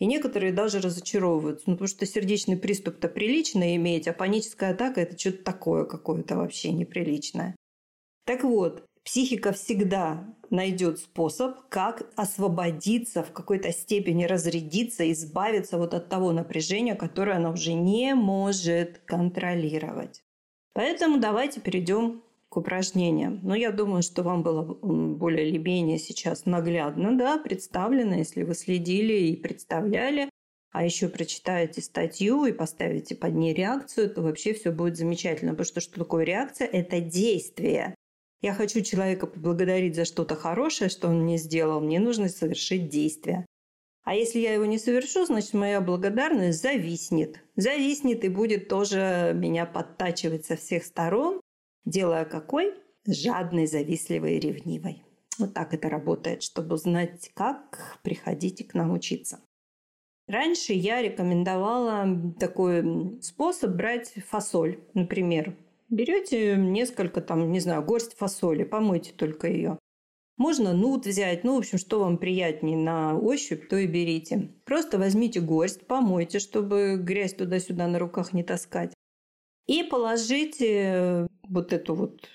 И 0.00 0.06
некоторые 0.06 0.52
даже 0.52 0.80
разочаровываются, 0.80 1.70
ну, 1.70 1.74
потому 1.74 1.86
что 1.86 2.04
сердечный 2.04 2.56
приступ-то 2.56 3.08
прилично 3.08 3.76
иметь, 3.76 4.08
а 4.08 4.12
паническая 4.12 4.72
атака– 4.72 5.00
это 5.02 5.16
что-то 5.16 5.44
такое 5.44 5.84
какое-то 5.84 6.36
вообще 6.36 6.72
неприличное. 6.72 7.54
Так 8.26 8.42
вот, 8.42 8.84
психика 9.04 9.52
всегда 9.52 10.24
найдет 10.50 10.98
способ, 10.98 11.68
как 11.68 12.10
освободиться, 12.16 13.22
в 13.22 13.32
какой-то 13.32 13.72
степени 13.72 14.24
разрядиться, 14.24 15.10
избавиться 15.12 15.78
вот 15.78 15.94
от 15.94 16.08
того 16.08 16.32
напряжения, 16.32 16.94
которое 16.94 17.36
она 17.36 17.50
уже 17.50 17.74
не 17.74 18.14
может 18.14 18.98
контролировать. 19.04 20.22
Поэтому 20.72 21.18
давайте 21.18 21.60
перейдем 21.60 22.22
к 22.48 22.56
упражнениям. 22.56 23.40
Но 23.42 23.54
я 23.54 23.72
думаю, 23.72 24.02
что 24.02 24.22
вам 24.22 24.42
было 24.42 24.62
более 24.62 25.48
или 25.48 25.58
менее 25.58 25.98
сейчас 25.98 26.46
наглядно 26.46 27.16
да, 27.16 27.38
представлено, 27.38 28.14
если 28.14 28.42
вы 28.42 28.54
следили 28.54 29.14
и 29.14 29.36
представляли, 29.36 30.30
а 30.72 30.84
еще 30.84 31.08
прочитаете 31.08 31.80
статью 31.80 32.44
и 32.46 32.52
поставите 32.52 33.14
под 33.14 33.34
ней 33.34 33.54
реакцию, 33.54 34.12
то 34.12 34.22
вообще 34.22 34.54
все 34.54 34.72
будет 34.72 34.96
замечательно. 34.96 35.52
Потому 35.52 35.66
что 35.66 35.80
что 35.80 36.00
такое 36.00 36.24
реакция? 36.24 36.66
Это 36.66 37.00
действие. 37.00 37.94
Я 38.44 38.52
хочу 38.52 38.82
человека 38.82 39.26
поблагодарить 39.26 39.96
за 39.96 40.04
что-то 40.04 40.36
хорошее, 40.36 40.90
что 40.90 41.08
он 41.08 41.22
мне 41.22 41.38
сделал. 41.38 41.80
Мне 41.80 41.98
нужно 41.98 42.28
совершить 42.28 42.90
действие. 42.90 43.46
А 44.02 44.14
если 44.14 44.38
я 44.38 44.52
его 44.52 44.66
не 44.66 44.76
совершу, 44.76 45.24
значит, 45.24 45.54
моя 45.54 45.80
благодарность 45.80 46.60
зависнет. 46.60 47.42
Зависнет 47.56 48.22
и 48.22 48.28
будет 48.28 48.68
тоже 48.68 49.32
меня 49.34 49.64
подтачивать 49.64 50.44
со 50.44 50.56
всех 50.56 50.84
сторон, 50.84 51.40
делая 51.86 52.26
какой? 52.26 52.74
Жадной, 53.06 53.66
завистливой 53.66 54.36
и 54.36 54.40
ревнивой. 54.40 55.04
Вот 55.38 55.54
так 55.54 55.72
это 55.72 55.88
работает. 55.88 56.42
Чтобы 56.42 56.74
узнать, 56.74 57.30
как, 57.32 57.98
приходите 58.02 58.62
к 58.64 58.74
нам 58.74 58.92
учиться. 58.92 59.40
Раньше 60.28 60.74
я 60.74 61.00
рекомендовала 61.00 62.34
такой 62.38 63.22
способ 63.22 63.70
брать 63.70 64.12
фасоль, 64.28 64.80
например. 64.92 65.56
Берете 65.94 66.56
несколько, 66.56 67.20
там, 67.20 67.52
не 67.52 67.60
знаю, 67.60 67.84
горсть 67.84 68.16
фасоли, 68.16 68.64
помойте 68.64 69.12
только 69.12 69.46
ее. 69.46 69.78
Можно 70.36 70.72
нут 70.72 71.06
взять, 71.06 71.44
ну, 71.44 71.54
в 71.54 71.58
общем, 71.58 71.78
что 71.78 72.00
вам 72.00 72.18
приятнее 72.18 72.76
на 72.76 73.16
ощупь, 73.16 73.68
то 73.68 73.76
и 73.76 73.86
берите. 73.86 74.50
Просто 74.64 74.98
возьмите 74.98 75.40
горсть, 75.40 75.86
помойте, 75.86 76.40
чтобы 76.40 76.96
грязь 77.00 77.34
туда-сюда 77.34 77.86
на 77.86 78.00
руках 78.00 78.32
не 78.32 78.42
таскать. 78.42 78.92
И 79.68 79.84
положите 79.84 81.28
вот 81.48 81.72
эту 81.72 81.94
вот, 81.94 82.28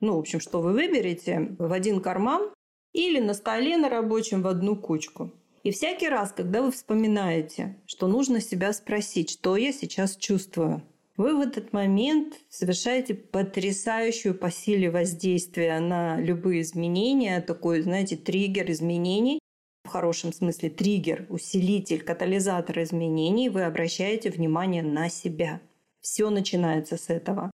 ну, 0.00 0.16
в 0.16 0.18
общем, 0.18 0.38
что 0.40 0.60
вы 0.60 0.72
выберете, 0.74 1.56
в 1.58 1.72
один 1.72 2.02
карман 2.02 2.52
или 2.92 3.18
на 3.18 3.32
столе 3.32 3.78
на 3.78 3.88
рабочем 3.88 4.42
в 4.42 4.46
одну 4.46 4.76
кучку. 4.76 5.32
И 5.62 5.70
всякий 5.70 6.10
раз, 6.10 6.32
когда 6.32 6.60
вы 6.60 6.70
вспоминаете, 6.70 7.78
что 7.86 8.08
нужно 8.08 8.42
себя 8.42 8.74
спросить, 8.74 9.30
что 9.30 9.56
я 9.56 9.72
сейчас 9.72 10.16
чувствую, 10.16 10.82
вы 11.16 11.36
в 11.36 11.40
этот 11.40 11.72
момент 11.72 12.34
совершаете 12.48 13.14
потрясающую 13.14 14.34
по 14.34 14.50
силе 14.50 14.90
воздействия 14.90 15.80
на 15.80 16.20
любые 16.20 16.62
изменения, 16.62 17.40
такой, 17.40 17.82
знаете, 17.82 18.16
триггер 18.16 18.70
изменений, 18.70 19.38
в 19.84 19.88
хорошем 19.88 20.32
смысле 20.32 20.68
триггер, 20.68 21.26
усилитель, 21.28 22.02
катализатор 22.02 22.82
изменений, 22.82 23.48
вы 23.48 23.62
обращаете 23.62 24.30
внимание 24.30 24.82
на 24.82 25.08
себя. 25.08 25.60
Все 26.00 26.28
начинается 26.30 26.96
с 26.96 27.08
этого. 27.08 27.50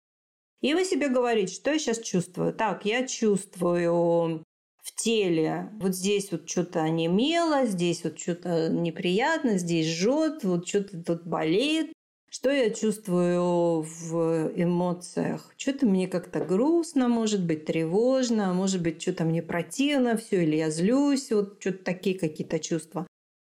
И 0.60 0.74
вы 0.74 0.84
себе 0.84 1.08
говорите, 1.08 1.54
что 1.54 1.72
я 1.72 1.78
сейчас 1.78 2.00
чувствую. 2.00 2.52
Так, 2.52 2.84
я 2.84 3.06
чувствую 3.06 4.44
в 4.82 4.94
теле. 4.94 5.70
Вот 5.80 5.94
здесь 5.94 6.30
вот 6.30 6.48
что-то 6.48 6.82
онемело, 6.82 7.66
здесь 7.66 8.04
вот 8.04 8.18
что-то 8.18 8.68
неприятно, 8.68 9.58
здесь 9.58 9.86
жжет, 9.86 10.44
вот 10.44 10.66
что-то 10.66 11.02
тут 11.02 11.24
болит. 11.24 11.92
Что 12.36 12.50
я 12.50 12.68
чувствую 12.68 13.80
в 13.80 14.52
эмоциях? 14.54 15.54
Что-то 15.56 15.86
мне 15.86 16.06
как-то 16.06 16.44
грустно, 16.44 17.08
может 17.08 17.42
быть, 17.42 17.64
тревожно, 17.64 18.52
может 18.52 18.82
быть, 18.82 19.00
что-то 19.00 19.24
мне 19.24 19.42
противно 19.42 20.18
все, 20.18 20.42
или 20.42 20.56
я 20.56 20.68
злюсь, 20.68 21.32
вот 21.32 21.56
что-то 21.60 21.82
такие 21.82 22.18
какие-то 22.18 22.58
чувства. 22.58 23.06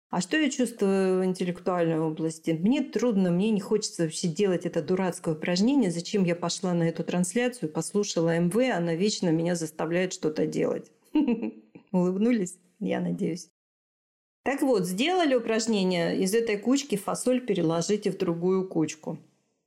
А 0.10 0.22
что 0.22 0.38
я 0.38 0.50
чувствую 0.50 1.20
в 1.20 1.26
интеллектуальной 1.26 2.00
области? 2.00 2.52
Мне 2.52 2.82
трудно, 2.82 3.30
мне 3.30 3.52
не 3.52 3.60
хочется 3.60 4.04
вообще 4.04 4.30
делать 4.30 4.66
это 4.66 4.82
дурацкое 4.82 5.36
упражнение. 5.36 5.92
Зачем 5.92 6.24
я 6.24 6.38
пошла 6.38 6.74
на 6.74 6.84
эту 6.84 7.04
трансляцию, 7.04 7.70
послушала 7.70 8.40
МВ, 8.40 8.56
она 8.74 8.96
вечно 8.96 9.28
меня 9.28 9.56
заставляет 9.56 10.14
что-то 10.14 10.48
делать. 10.48 10.94
Улыбнулись, 11.92 12.58
я 12.80 13.02
надеюсь. 13.02 13.50
Так 14.48 14.62
вот, 14.62 14.86
сделали 14.86 15.36
упражнение, 15.36 16.18
из 16.20 16.34
этой 16.34 16.56
кучки 16.56 16.96
фасоль 16.96 17.42
переложите 17.42 18.12
в 18.12 18.18
другую 18.18 18.66
кучку. 18.66 19.18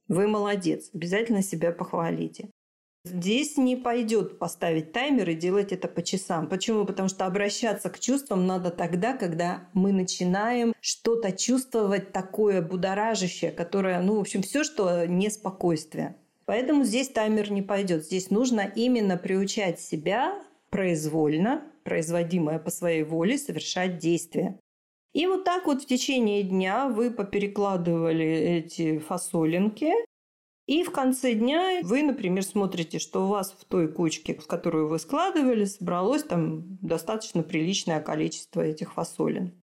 Вы 0.09 0.27
молодец, 0.27 0.89
обязательно 0.95 1.43
себя 1.43 1.71
похвалите. 1.71 2.49
Здесь 3.05 3.59
не 3.59 3.77
пойдет 3.77 4.39
поставить 4.39 4.93
таймер 4.93 5.29
и 5.29 5.35
делать 5.35 5.73
это 5.73 5.87
по 5.87 6.03
часам. 6.03 6.49
Почему? 6.49 6.87
Потому 6.87 7.11
что 7.11 7.27
обращаться 7.27 7.91
к 7.91 8.01
чувствам 8.01 8.47
надо 8.47 8.71
тогда, 8.71 9.15
когда 9.15 9.69
мы 9.75 9.93
начинаем 9.93 10.73
что-то 10.81 11.31
чувствовать 11.33 12.13
такое 12.13 12.63
будоражащее, 12.63 13.51
которое, 13.51 14.01
ну, 14.01 14.17
в 14.17 14.21
общем, 14.21 14.41
все, 14.41 14.65
что 14.65 15.05
неспокойствие. 15.07 16.17
Поэтому 16.47 16.85
здесь 16.85 17.11
таймер 17.11 17.53
не 17.53 17.61
пойдет. 17.61 18.07
Здесь 18.07 18.31
нужно 18.31 18.63
именно 18.75 19.19
приучать 19.19 19.79
себя 19.79 20.43
произвольно, 20.71 21.65
производимое 21.85 22.59
по 22.59 22.71
своей 22.71 23.03
воле, 23.03 23.37
совершать 23.37 23.99
действия. 23.99 24.59
И 25.13 25.27
вот 25.27 25.45
так 25.45 25.67
вот 25.67 25.83
в 25.83 25.87
течение 25.87 26.43
дня 26.43 26.89
вы 26.89 27.11
поперекладывали 27.11 28.25
эти 28.25 28.99
фасолинки, 28.99 29.93
и 30.67 30.85
в 30.85 30.93
конце 30.93 31.35
дня 31.35 31.81
вы, 31.83 32.05
например, 32.05 32.45
смотрите, 32.45 33.01
что 33.01 33.25
у 33.25 33.29
вас 33.29 33.51
в 33.59 33.65
той 33.65 33.93
кучке, 33.93 34.35
в 34.35 34.47
которую 34.47 34.87
вы 34.87 35.01
складывали, 35.01 35.65
собралось 35.65 36.23
там 36.23 36.79
достаточно 36.81 37.43
приличное 37.43 38.01
количество 38.01 38.61
этих 38.61 38.93
фасолин. 38.93 39.61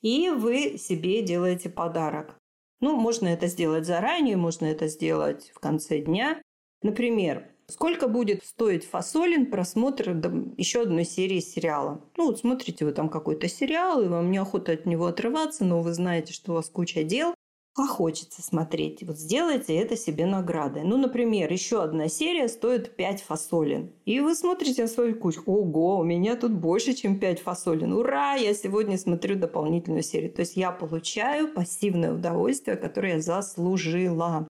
И 0.00 0.30
вы 0.30 0.78
себе 0.78 1.20
делаете 1.20 1.68
подарок. 1.68 2.38
Ну, 2.80 2.96
можно 2.96 3.28
это 3.28 3.48
сделать 3.48 3.84
заранее, 3.84 4.38
можно 4.38 4.64
это 4.64 4.88
сделать 4.88 5.50
в 5.54 5.60
конце 5.60 5.98
дня. 5.98 6.40
Например, 6.82 7.49
Сколько 7.70 8.08
будет 8.08 8.44
стоить 8.44 8.84
фасолин 8.84 9.46
просмотр 9.46 10.10
еще 10.56 10.82
одной 10.82 11.04
серии 11.04 11.40
сериала? 11.40 12.00
Ну, 12.16 12.26
вот 12.26 12.40
смотрите 12.40 12.84
вы 12.84 12.92
там 12.92 13.08
какой-то 13.08 13.48
сериал, 13.48 14.02
и 14.02 14.08
вам 14.08 14.30
неохота 14.30 14.72
от 14.72 14.86
него 14.86 15.06
отрываться, 15.06 15.64
но 15.64 15.80
вы 15.80 15.92
знаете, 15.94 16.32
что 16.32 16.52
у 16.52 16.54
вас 16.56 16.68
куча 16.68 17.04
дел, 17.04 17.34
а 17.76 17.86
хочется 17.86 18.42
смотреть. 18.42 19.02
Вот 19.04 19.16
сделайте 19.16 19.76
это 19.76 19.96
себе 19.96 20.26
наградой. 20.26 20.82
Ну, 20.82 20.96
например, 20.96 21.52
еще 21.52 21.82
одна 21.82 22.08
серия 22.08 22.48
стоит 22.48 22.96
5 22.96 23.22
фасолин. 23.22 23.92
И 24.04 24.20
вы 24.20 24.34
смотрите 24.34 24.82
на 24.82 24.88
свою 24.88 25.14
кучку. 25.14 25.52
Ого, 25.52 26.00
у 26.00 26.04
меня 26.04 26.34
тут 26.36 26.52
больше, 26.52 26.94
чем 26.94 27.18
5 27.18 27.40
фасолин. 27.40 27.92
Ура, 27.92 28.34
я 28.34 28.52
сегодня 28.54 28.98
смотрю 28.98 29.36
дополнительную 29.36 30.02
серию. 30.02 30.32
То 30.32 30.40
есть 30.40 30.56
я 30.56 30.72
получаю 30.72 31.48
пассивное 31.48 32.12
удовольствие, 32.12 32.76
которое 32.76 33.14
я 33.14 33.20
заслужила. 33.20 34.48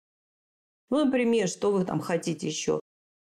Ну, 0.88 1.04
например, 1.04 1.48
что 1.48 1.70
вы 1.70 1.84
там 1.84 2.00
хотите 2.00 2.48
еще? 2.48 2.79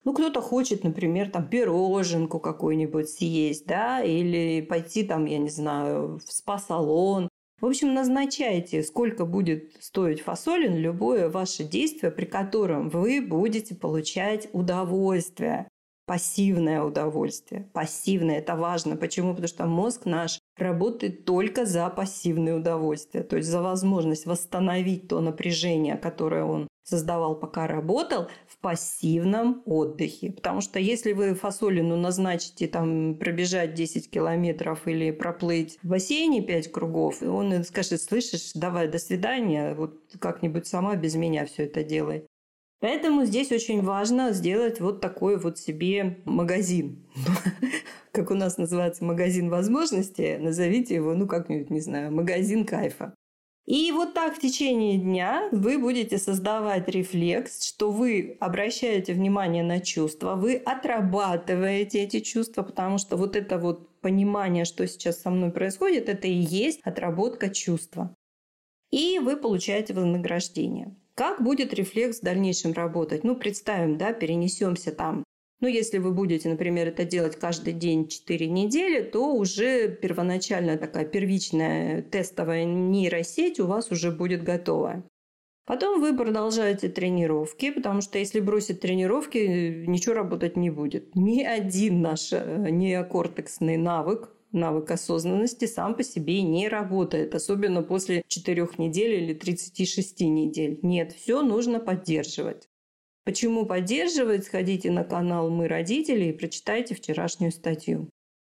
Ну, 0.07 0.13
кто-то 0.13 0.41
хочет, 0.41 0.85
например, 0.85 1.31
там 1.31 1.49
пироженку 1.49 2.39
какую-нибудь 2.39 3.11
съесть, 3.11 3.67
да, 3.67 4.01
или 4.05 4.61
пойти 4.61 5.03
там, 5.03 5.25
я 5.25 5.39
не 5.39 5.49
знаю, 5.49 6.21
в 6.25 6.33
спа-салон. 6.33 7.29
В 7.61 7.67
общем, 7.67 7.93
назначайте, 7.93 8.85
сколько 8.85 9.25
будет 9.25 9.73
стоить 9.81 10.21
фасолин, 10.21 10.77
любое 10.77 11.29
ваше 11.29 11.65
действие, 11.65 12.13
при 12.13 12.25
котором 12.25 12.89
вы 12.89 13.21
будете 13.21 13.75
получать 13.75 14.49
удовольствие 14.53 15.67
пассивное 16.07 16.83
удовольствие. 16.83 17.69
Пассивное– 17.73 18.39
это 18.39 18.57
важно. 18.57 18.97
Почему? 18.97 19.31
Потому 19.31 19.49
что 19.49 19.67
мозг 19.67 20.07
наш 20.07 20.39
работает 20.57 21.25
только 21.25 21.67
за 21.67 21.91
пассивное 21.91 22.55
удовольствие, 22.55 23.25
то 23.25 23.37
есть 23.37 23.49
за 23.49 23.61
возможность 23.61 24.27
восстановить 24.27 25.09
то 25.09 25.21
напряжение, 25.21 25.97
которое 25.97 26.45
он 26.45 26.69
создавал, 26.85 27.35
пока 27.35 27.67
работал, 27.67 28.29
в 28.47 28.59
пассивном 28.59 29.63
отдыхе. 29.67 30.31
Потому 30.31 30.61
что 30.61 30.79
если 30.79 31.13
вы 31.13 31.35
фасолину 31.35 31.97
назначите 31.97 32.69
там 32.69 33.17
пробежать 33.17 33.75
10 33.75 34.09
километров 34.09 34.87
или 34.87 35.11
проплыть 35.11 35.79
в 35.83 35.89
бассейне 35.89 36.43
5 36.43 36.71
кругов, 36.71 37.23
он 37.23 37.65
скажет, 37.65 38.01
слышишь, 38.01 38.53
давай, 38.55 38.87
до 38.87 38.99
свидания, 38.99 39.75
вот 39.75 40.01
как-нибудь 40.21 40.69
сама 40.69 40.95
без 40.95 41.17
меня 41.17 41.45
все 41.47 41.65
это 41.65 41.83
делай. 41.83 42.25
Поэтому 42.81 43.25
здесь 43.25 43.53
очень 43.53 43.83
важно 43.83 44.33
сделать 44.33 44.81
вот 44.81 45.01
такой 45.01 45.39
вот 45.39 45.59
себе 45.59 46.19
магазин. 46.25 47.07
Как 48.13 48.31
у 48.31 48.35
нас 48.35 48.59
называется 48.59 49.05
магазин 49.05 49.49
возможностей, 49.49 50.37
назовите 50.39 50.95
его, 50.95 51.15
ну 51.15 51.27
как-нибудь, 51.27 51.71
не 51.71 51.81
знаю, 51.81 52.13
магазин 52.13 52.65
кайфа. 52.65 53.15
И 53.67 53.91
вот 53.91 54.15
так 54.15 54.37
в 54.37 54.41
течение 54.41 54.97
дня 54.97 55.49
вы 55.51 55.79
будете 55.79 56.19
создавать 56.19 56.89
рефлекс, 56.89 57.65
что 57.65 57.91
вы 57.91 58.37
обращаете 58.39 59.13
внимание 59.13 59.65
на 59.65 59.81
чувства, 59.81 60.37
вы 60.37 60.55
отрабатываете 60.55 62.05
эти 62.05 62.21
чувства, 62.21 62.63
потому 62.63 62.99
что 62.99 63.17
вот 63.17 63.35
это 63.35 63.59
вот 63.59 64.01
понимание, 64.01 64.65
что 64.65 64.87
сейчас 64.87 65.21
со 65.21 65.31
мной 65.31 65.51
происходит, 65.51 66.09
это 66.09 66.29
и 66.29 66.35
есть 66.35 66.81
отработка 66.85 67.51
чувства. 67.51 68.15
И 68.93 69.19
вы 69.19 69.37
получаете 69.37 69.95
вознаграждение. 69.95 70.95
Как 71.17 71.43
будет 71.43 71.73
рефлекс 71.73 72.21
в 72.21 72.23
дальнейшем 72.23 72.75
работать? 72.75 73.25
Ну, 73.25 73.37
представим, 73.37 73.97
да, 73.97 74.13
перенесемся 74.13 74.93
там. 74.93 75.25
Ну, 75.61 75.69
если 75.69 75.97
вы 75.97 76.13
будете, 76.13 76.51
например, 76.51 76.89
это 76.89 77.07
делать 77.07 77.37
каждый 77.37 77.73
день 77.73 78.07
4 78.07 78.47
недели, 78.49 79.01
то 79.03 79.35
уже 79.35 79.89
первоначальная 79.89 80.77
такая 80.77 81.07
первичная 81.07 82.03
тестовая 82.03 82.65
нейросеть 82.65 83.59
у 83.61 83.67
вас 83.67 83.91
уже 83.91 84.11
будет 84.11 84.43
готова. 84.43 85.05
Потом 85.65 86.03
вы 86.03 86.15
продолжаете 86.15 86.91
тренировки, 86.91 87.71
потому 87.71 88.03
что 88.03 88.19
если 88.19 88.41
бросить 88.41 88.81
тренировки, 88.81 89.85
ничего 89.87 90.15
работать 90.15 90.59
не 90.59 90.69
будет. 90.69 91.17
Ни 91.17 91.43
один 91.43 92.03
наш 92.03 92.33
э, 92.33 92.69
неокортексный 92.71 93.79
навык 93.79 94.31
навык 94.57 94.91
осознанности 94.91 95.67
сам 95.67 95.95
по 95.95 96.03
себе 96.03 96.43
не 96.43 96.69
работает, 96.69 97.35
особенно 97.35 97.83
после 97.83 98.25
4 98.27 98.69
недель 98.79 99.23
или 99.23 99.35
36 99.35 100.21
недель. 100.23 100.81
Нет, 100.83 101.13
все 101.13 101.43
нужно 101.43 101.79
поддерживать. 101.79 102.69
Почему 103.25 103.67
поддерживать? 103.67 104.45
Сходите 104.45 104.91
на 104.91 105.05
канал 105.05 105.51
«Мы 105.51 105.69
родители» 105.69 106.27
и 106.27 106.33
прочитайте 106.33 106.95
вчерашнюю 106.95 107.53
статью. 107.53 108.09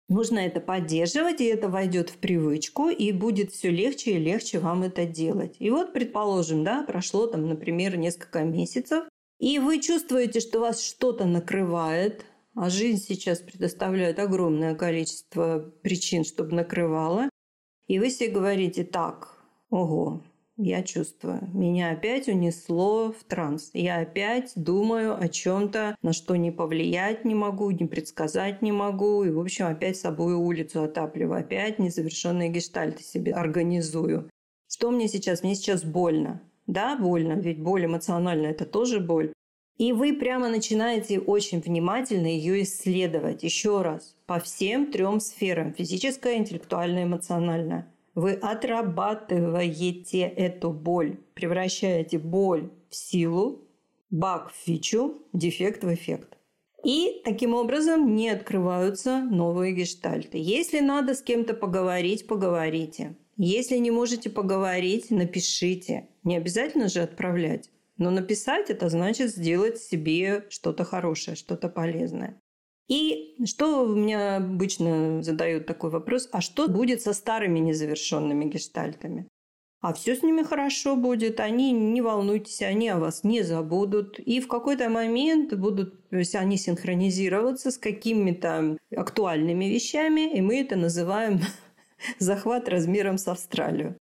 Нужно 0.09 0.41
это 0.41 0.61
поддерживать, 0.61 1.41
и 1.41 1.45
это 1.45 1.69
войдет 1.69 2.11
в 2.11 2.17
привычку, 2.17 2.89
и 2.89 3.13
будет 3.13 3.53
все 3.53 3.71
легче 3.71 4.13
и 4.13 4.19
легче 4.19 4.59
вам 4.59 4.83
это 4.83 5.07
делать. 5.07 5.55
И 5.61 5.71
вот, 5.71 5.93
предположим, 5.93 6.65
да, 6.65 6.83
прошло 6.83 7.29
там, 7.29 7.49
например, 7.49 7.97
несколько 7.97 8.43
месяцев, 8.43 9.05
и 9.39 9.59
вы 9.59 9.81
чувствуете, 9.81 10.41
что 10.41 10.61
вас 10.61 10.83
что-то 10.83 11.25
накрывает, 11.25 12.25
а 12.55 12.71
жизнь 12.71 13.03
сейчас 13.07 13.39
предоставляет 13.39 14.19
огромное 14.19 14.75
количество 14.75 15.59
причин, 15.83 16.25
чтобы 16.25 16.55
накрывала. 16.55 17.29
И 17.87 17.99
вы 17.99 18.11
себе 18.11 18.31
говорите, 18.31 18.85
так, 18.85 19.39
ого, 19.71 20.23
я 20.57 20.83
чувствую, 20.83 21.49
меня 21.55 21.91
опять 21.91 22.29
унесло 22.29 23.13
в 23.13 23.25
транс. 23.25 23.71
Я 23.73 24.01
опять 24.01 24.53
думаю 24.57 25.19
о 25.19 25.29
чем-то, 25.29 25.97
на 26.03 26.13
что 26.13 26.37
не 26.37 26.51
повлиять 26.51 27.25
не 27.25 27.35
могу, 27.35 27.71
не 27.71 27.87
предсказать 27.87 28.61
не 28.61 28.71
могу. 28.71 29.25
И, 29.25 29.31
в 29.31 29.41
общем, 29.41 29.67
опять 29.67 29.97
собой 29.97 30.35
улицу 30.35 30.83
отапливаю. 30.83 31.41
Опять 31.41 31.79
незавершенные 31.79 32.51
гештальты 32.51 33.03
себе 33.03 33.33
организую. 33.33 34.29
Что 34.69 34.91
мне 34.91 35.09
сейчас? 35.09 35.43
Мне 35.43 35.55
сейчас 35.55 35.83
больно. 35.83 36.43
Да, 36.67 36.97
больно, 36.97 37.33
ведь 37.33 37.61
боль 37.61 37.87
эмоциональная– 37.87 38.51
это 38.53 38.67
тоже 38.67 39.01
боль. 39.01 39.33
И 39.81 39.95
вы 39.95 40.13
прямо 40.13 40.51
начинаете 40.51 41.19
очень 41.19 41.59
внимательно 41.59 42.27
ее 42.27 42.65
исследовать. 42.65 43.43
Еще 43.43 43.81
раз, 43.81 44.15
по 44.27 44.39
всем 44.39 44.93
трем 44.93 45.21
сферам– 45.21 45.73
физическая, 45.79 46.37
интеллектуальная, 46.37 47.05
эмоциональная. 47.05 47.91
Вы 48.15 48.33
отрабатываете 48.33 50.21
эту 50.21 50.71
боль, 50.71 51.17
превращаете 51.33 52.19
боль 52.19 52.69
в 52.91 52.95
силу, 52.95 53.63
баг 54.11 54.53
в 54.53 54.55
фичу, 54.67 55.23
дефект 55.33 55.83
в 55.83 55.95
эффект. 55.95 56.37
И 56.85 57.23
таким 57.25 57.55
образом 57.55 58.15
не 58.15 58.29
открываются 58.29 59.21
новые 59.21 59.73
гештальты. 59.73 60.37
Если 60.37 60.81
надо 60.81 61.15
с 61.15 61.23
кем-то 61.23 61.55
поговорить, 61.55 62.27
поговорите. 62.27 63.17
Если 63.39 63.79
не 63.79 63.91
можете 63.91 64.29
поговорить, 64.29 65.11
напишите. 65.11 66.07
Не 66.23 66.37
обязательно 66.37 66.91
же 66.91 67.01
отправлять. 67.01 67.71
Но 68.01 68.11
написать 68.11 68.71
это 68.71 68.89
значит 68.89 69.31
сделать 69.31 69.79
себе 69.79 70.47
что-то 70.49 70.85
хорошее, 70.85 71.37
что-то 71.37 71.69
полезное. 71.69 72.41
И 72.89 73.37
что 73.45 73.85
у 73.85 73.95
меня 73.95 74.39
обычно 74.39 75.23
задают 75.23 75.67
такой 75.67 75.91
вопрос, 75.91 76.27
а 76.33 76.41
что 76.41 76.67
будет 76.67 77.03
со 77.03 77.13
старыми 77.13 77.59
незавершенными 77.59 78.47
гештальтами? 78.47 79.29
А 79.83 79.93
все 79.93 80.17
с 80.17 80.23
ними 80.23 80.43
хорошо 80.43 80.97
будет, 80.97 81.41
они, 81.41 81.73
не 81.73 82.01
волнуйтесь, 82.01 82.63
они 82.63 82.89
о 82.89 82.99
вас 82.99 83.23
не 83.23 83.43
забудут. 83.43 84.19
И 84.19 84.41
в 84.41 84.49
какой-то 84.49 84.89
момент 84.89 85.53
будут 85.55 85.95
они 86.11 86.57
синхронизироваться 86.57 87.71
с 87.71 87.77
какими-то 87.77 88.79
актуальными 88.97 89.67
вещами, 89.67 90.37
и 90.37 90.41
мы 90.41 90.61
это 90.61 90.77
называем 90.77 91.41
захват 92.19 92.67
размером 92.67 93.19
с 93.19 93.29
Австралию. 93.29 94.00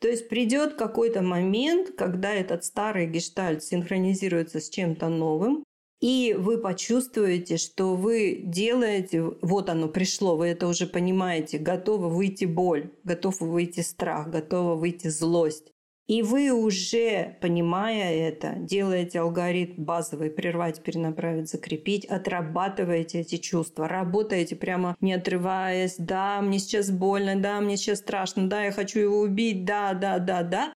То 0.00 0.08
есть 0.08 0.28
придет 0.28 0.74
какой-то 0.74 1.22
момент, 1.22 1.90
когда 1.96 2.32
этот 2.32 2.64
старый 2.64 3.06
гештальт 3.06 3.64
синхронизируется 3.64 4.60
с 4.60 4.68
чем-то 4.68 5.08
новым, 5.08 5.64
и 6.00 6.36
вы 6.38 6.58
почувствуете, 6.58 7.56
что 7.56 7.96
вы 7.96 8.40
делаете, 8.44 9.22
вот 9.42 9.68
оно 9.68 9.88
пришло, 9.88 10.36
вы 10.36 10.46
это 10.46 10.68
уже 10.68 10.86
понимаете, 10.86 11.58
готова 11.58 12.08
выйти 12.08 12.44
боль, 12.44 12.92
готов 13.02 13.40
выйти 13.40 13.80
страх, 13.80 14.30
готова 14.30 14.76
выйти 14.76 15.08
злость. 15.08 15.72
И 16.08 16.22
вы 16.22 16.50
уже, 16.50 17.36
понимая 17.42 18.14
это, 18.14 18.54
делаете 18.56 19.20
алгоритм 19.20 19.84
базовый 19.84 20.30
«прервать, 20.30 20.82
перенаправить, 20.82 21.50
закрепить», 21.50 22.06
отрабатываете 22.06 23.20
эти 23.20 23.36
чувства, 23.36 23.86
работаете 23.88 24.56
прямо 24.56 24.96
не 25.02 25.12
отрываясь 25.12 25.96
«да, 25.98 26.40
мне 26.40 26.60
сейчас 26.60 26.90
больно, 26.90 27.36
да, 27.36 27.60
мне 27.60 27.76
сейчас 27.76 27.98
страшно, 27.98 28.48
да, 28.48 28.64
я 28.64 28.72
хочу 28.72 29.00
его 29.00 29.20
убить, 29.20 29.66
да, 29.66 29.92
да, 29.92 30.18
да, 30.18 30.42
да». 30.42 30.72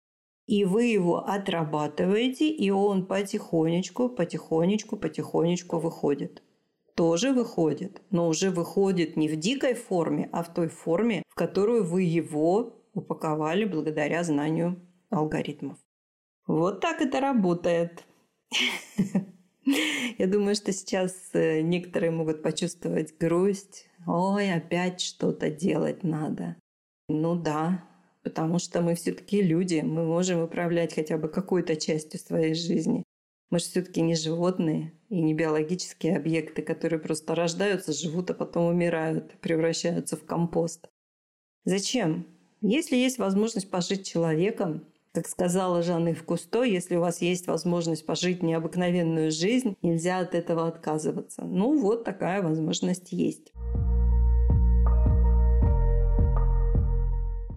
И 0.48 0.66
вы 0.66 0.84
его 0.88 1.26
отрабатываете, 1.26 2.50
и 2.50 2.70
он 2.70 3.06
потихонечку, 3.06 4.10
потихонечку, 4.10 4.98
потихонечку 4.98 5.80
выходит 5.80 6.44
тоже 6.94 7.32
выходит, 7.32 8.02
но 8.12 8.28
уже 8.28 8.52
выходит 8.52 9.16
не 9.18 9.28
в 9.28 9.36
дикой 9.38 9.74
форме, 9.74 10.30
а 10.34 10.44
в 10.44 10.54
той 10.54 10.68
форме, 10.68 11.24
в 11.30 11.36
которую 11.36 11.84
вы 11.84 12.04
его 12.04 12.76
упаковали 12.94 13.64
благодаря 13.66 14.24
знанию 14.24 14.80
алгоритмов. 15.12 15.78
Вот 16.48 16.82
так 16.82 17.02
это 17.02 17.20
работает. 17.20 18.04
Я 20.18 20.28
думаю, 20.28 20.56
что 20.56 20.72
сейчас 20.72 21.30
э, 21.34 21.62
некоторые 21.62 22.12
могут 22.12 22.42
почувствовать 22.42 23.18
грусть. 23.18 23.88
Ой, 24.08 24.52
опять 24.52 25.02
что-то 25.02 25.50
делать 25.50 26.04
надо. 26.04 26.56
Ну 27.08 27.36
да, 27.36 27.88
потому 28.24 28.58
что 28.60 28.82
мы 28.82 28.96
все-таки 28.96 29.42
люди, 29.42 29.82
мы 29.82 30.06
можем 30.06 30.42
управлять 30.42 30.96
хотя 30.96 31.18
бы 31.18 31.30
какой-то 31.30 31.76
частью 31.76 32.20
своей 32.20 32.56
жизни. 32.56 33.04
Мы 33.52 33.60
же 33.60 33.66
все-таки 33.66 34.02
не 34.02 34.16
животные 34.16 34.94
и 35.10 35.22
не 35.22 35.34
биологические 35.34 36.16
объекты, 36.16 36.62
которые 36.62 37.00
просто 37.00 37.36
рождаются, 37.36 37.92
живут, 37.92 38.32
а 38.32 38.34
потом 38.34 38.66
умирают, 38.66 39.40
превращаются 39.42 40.16
в 40.16 40.26
компост. 40.26 40.88
Зачем? 41.66 42.26
Если 42.62 42.96
есть 42.96 43.18
возможность 43.18 43.70
пожить 43.70 44.08
человеком, 44.08 44.86
как 45.14 45.28
сказала 45.28 45.82
Жанна 45.82 46.16
Кусто, 46.16 46.64
если 46.64 46.96
у 46.96 47.02
вас 47.02 47.22
есть 47.22 47.48
возможность 47.48 48.06
пожить 48.06 48.42
необыкновенную 48.42 49.32
жизнь, 49.32 49.76
нельзя 49.82 50.20
от 50.20 50.36
этого 50.36 50.68
отказываться. 50.68 51.44
Ну 51.44 51.78
вот 51.78 52.04
такая 52.06 52.42
возможность 52.42 53.12
есть. 53.12 53.52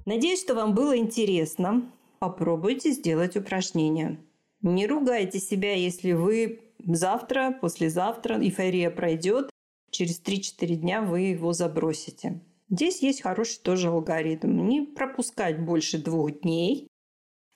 Надеюсь, 0.05 0.41
что 0.41 0.55
вам 0.55 0.75
было 0.75 0.97
интересно. 0.99 1.91
Попробуйте 2.19 2.91
сделать 2.91 3.37
упражнение. 3.37 4.19
Не 4.61 4.87
ругайте 4.87 5.39
себя, 5.39 5.75
если 5.75 6.13
вы 6.13 6.61
завтра, 6.85 7.57
послезавтра 7.61 8.39
эйфория 8.41 8.91
пройдет, 8.91 9.51
через 9.91 10.21
3-4 10.21 10.75
дня 10.75 11.03
вы 11.03 11.21
его 11.21 11.53
забросите. 11.53 12.41
Здесь 12.69 13.03
есть 13.03 13.23
хороший 13.23 13.61
тоже 13.63 13.89
алгоритм. 13.89 14.67
Не 14.67 14.83
пропускать 14.83 15.65
больше 15.65 15.99
двух 15.99 16.41
дней, 16.41 16.89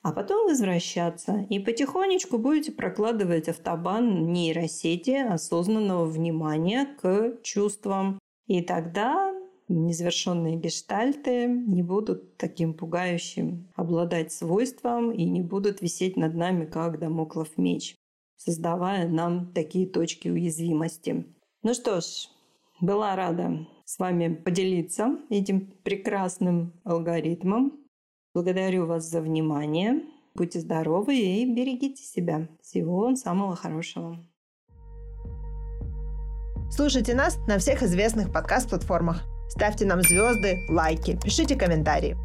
а 0.01 0.11
потом 0.11 0.47
возвращаться. 0.47 1.45
И 1.49 1.59
потихонечку 1.59 2.37
будете 2.37 2.71
прокладывать 2.71 3.49
автобан 3.49 4.31
нейросети 4.31 5.15
осознанного 5.15 6.05
внимания 6.05 6.87
к 7.01 7.37
чувствам. 7.43 8.19
И 8.47 8.61
тогда 8.61 9.33
незавершенные 9.67 10.55
гештальты 10.55 11.47
не 11.47 11.83
будут 11.83 12.37
таким 12.37 12.73
пугающим 12.73 13.69
обладать 13.75 14.31
свойством 14.31 15.11
и 15.11 15.25
не 15.25 15.41
будут 15.41 15.81
висеть 15.81 16.17
над 16.17 16.33
нами, 16.33 16.65
как 16.65 16.99
домоклов 16.99 17.57
меч, 17.57 17.95
создавая 18.37 19.07
нам 19.07 19.53
такие 19.53 19.87
точки 19.87 20.27
уязвимости. 20.27 21.25
Ну 21.61 21.73
что 21.73 22.01
ж, 22.01 22.29
была 22.81 23.15
рада 23.15 23.67
с 23.85 23.99
вами 23.99 24.33
поделиться 24.33 25.17
этим 25.29 25.71
прекрасным 25.83 26.73
алгоритмом. 26.83 27.78
Благодарю 28.33 28.85
вас 28.85 29.09
за 29.09 29.21
внимание. 29.21 30.03
Будьте 30.35 30.59
здоровы 30.59 31.17
и 31.17 31.53
берегите 31.53 32.03
себя. 32.03 32.47
Всего 32.61 32.99
вам 32.99 33.15
самого 33.15 33.55
хорошего. 33.55 34.17
Слушайте 36.71 37.15
нас 37.15 37.37
на 37.47 37.57
всех 37.57 37.81
известных 37.81 38.31
подкаст-платформах. 38.31 39.23
Ставьте 39.49 39.85
нам 39.85 40.01
звезды, 40.01 40.67
лайки, 40.69 41.19
пишите 41.21 41.55
комментарии. 41.55 42.15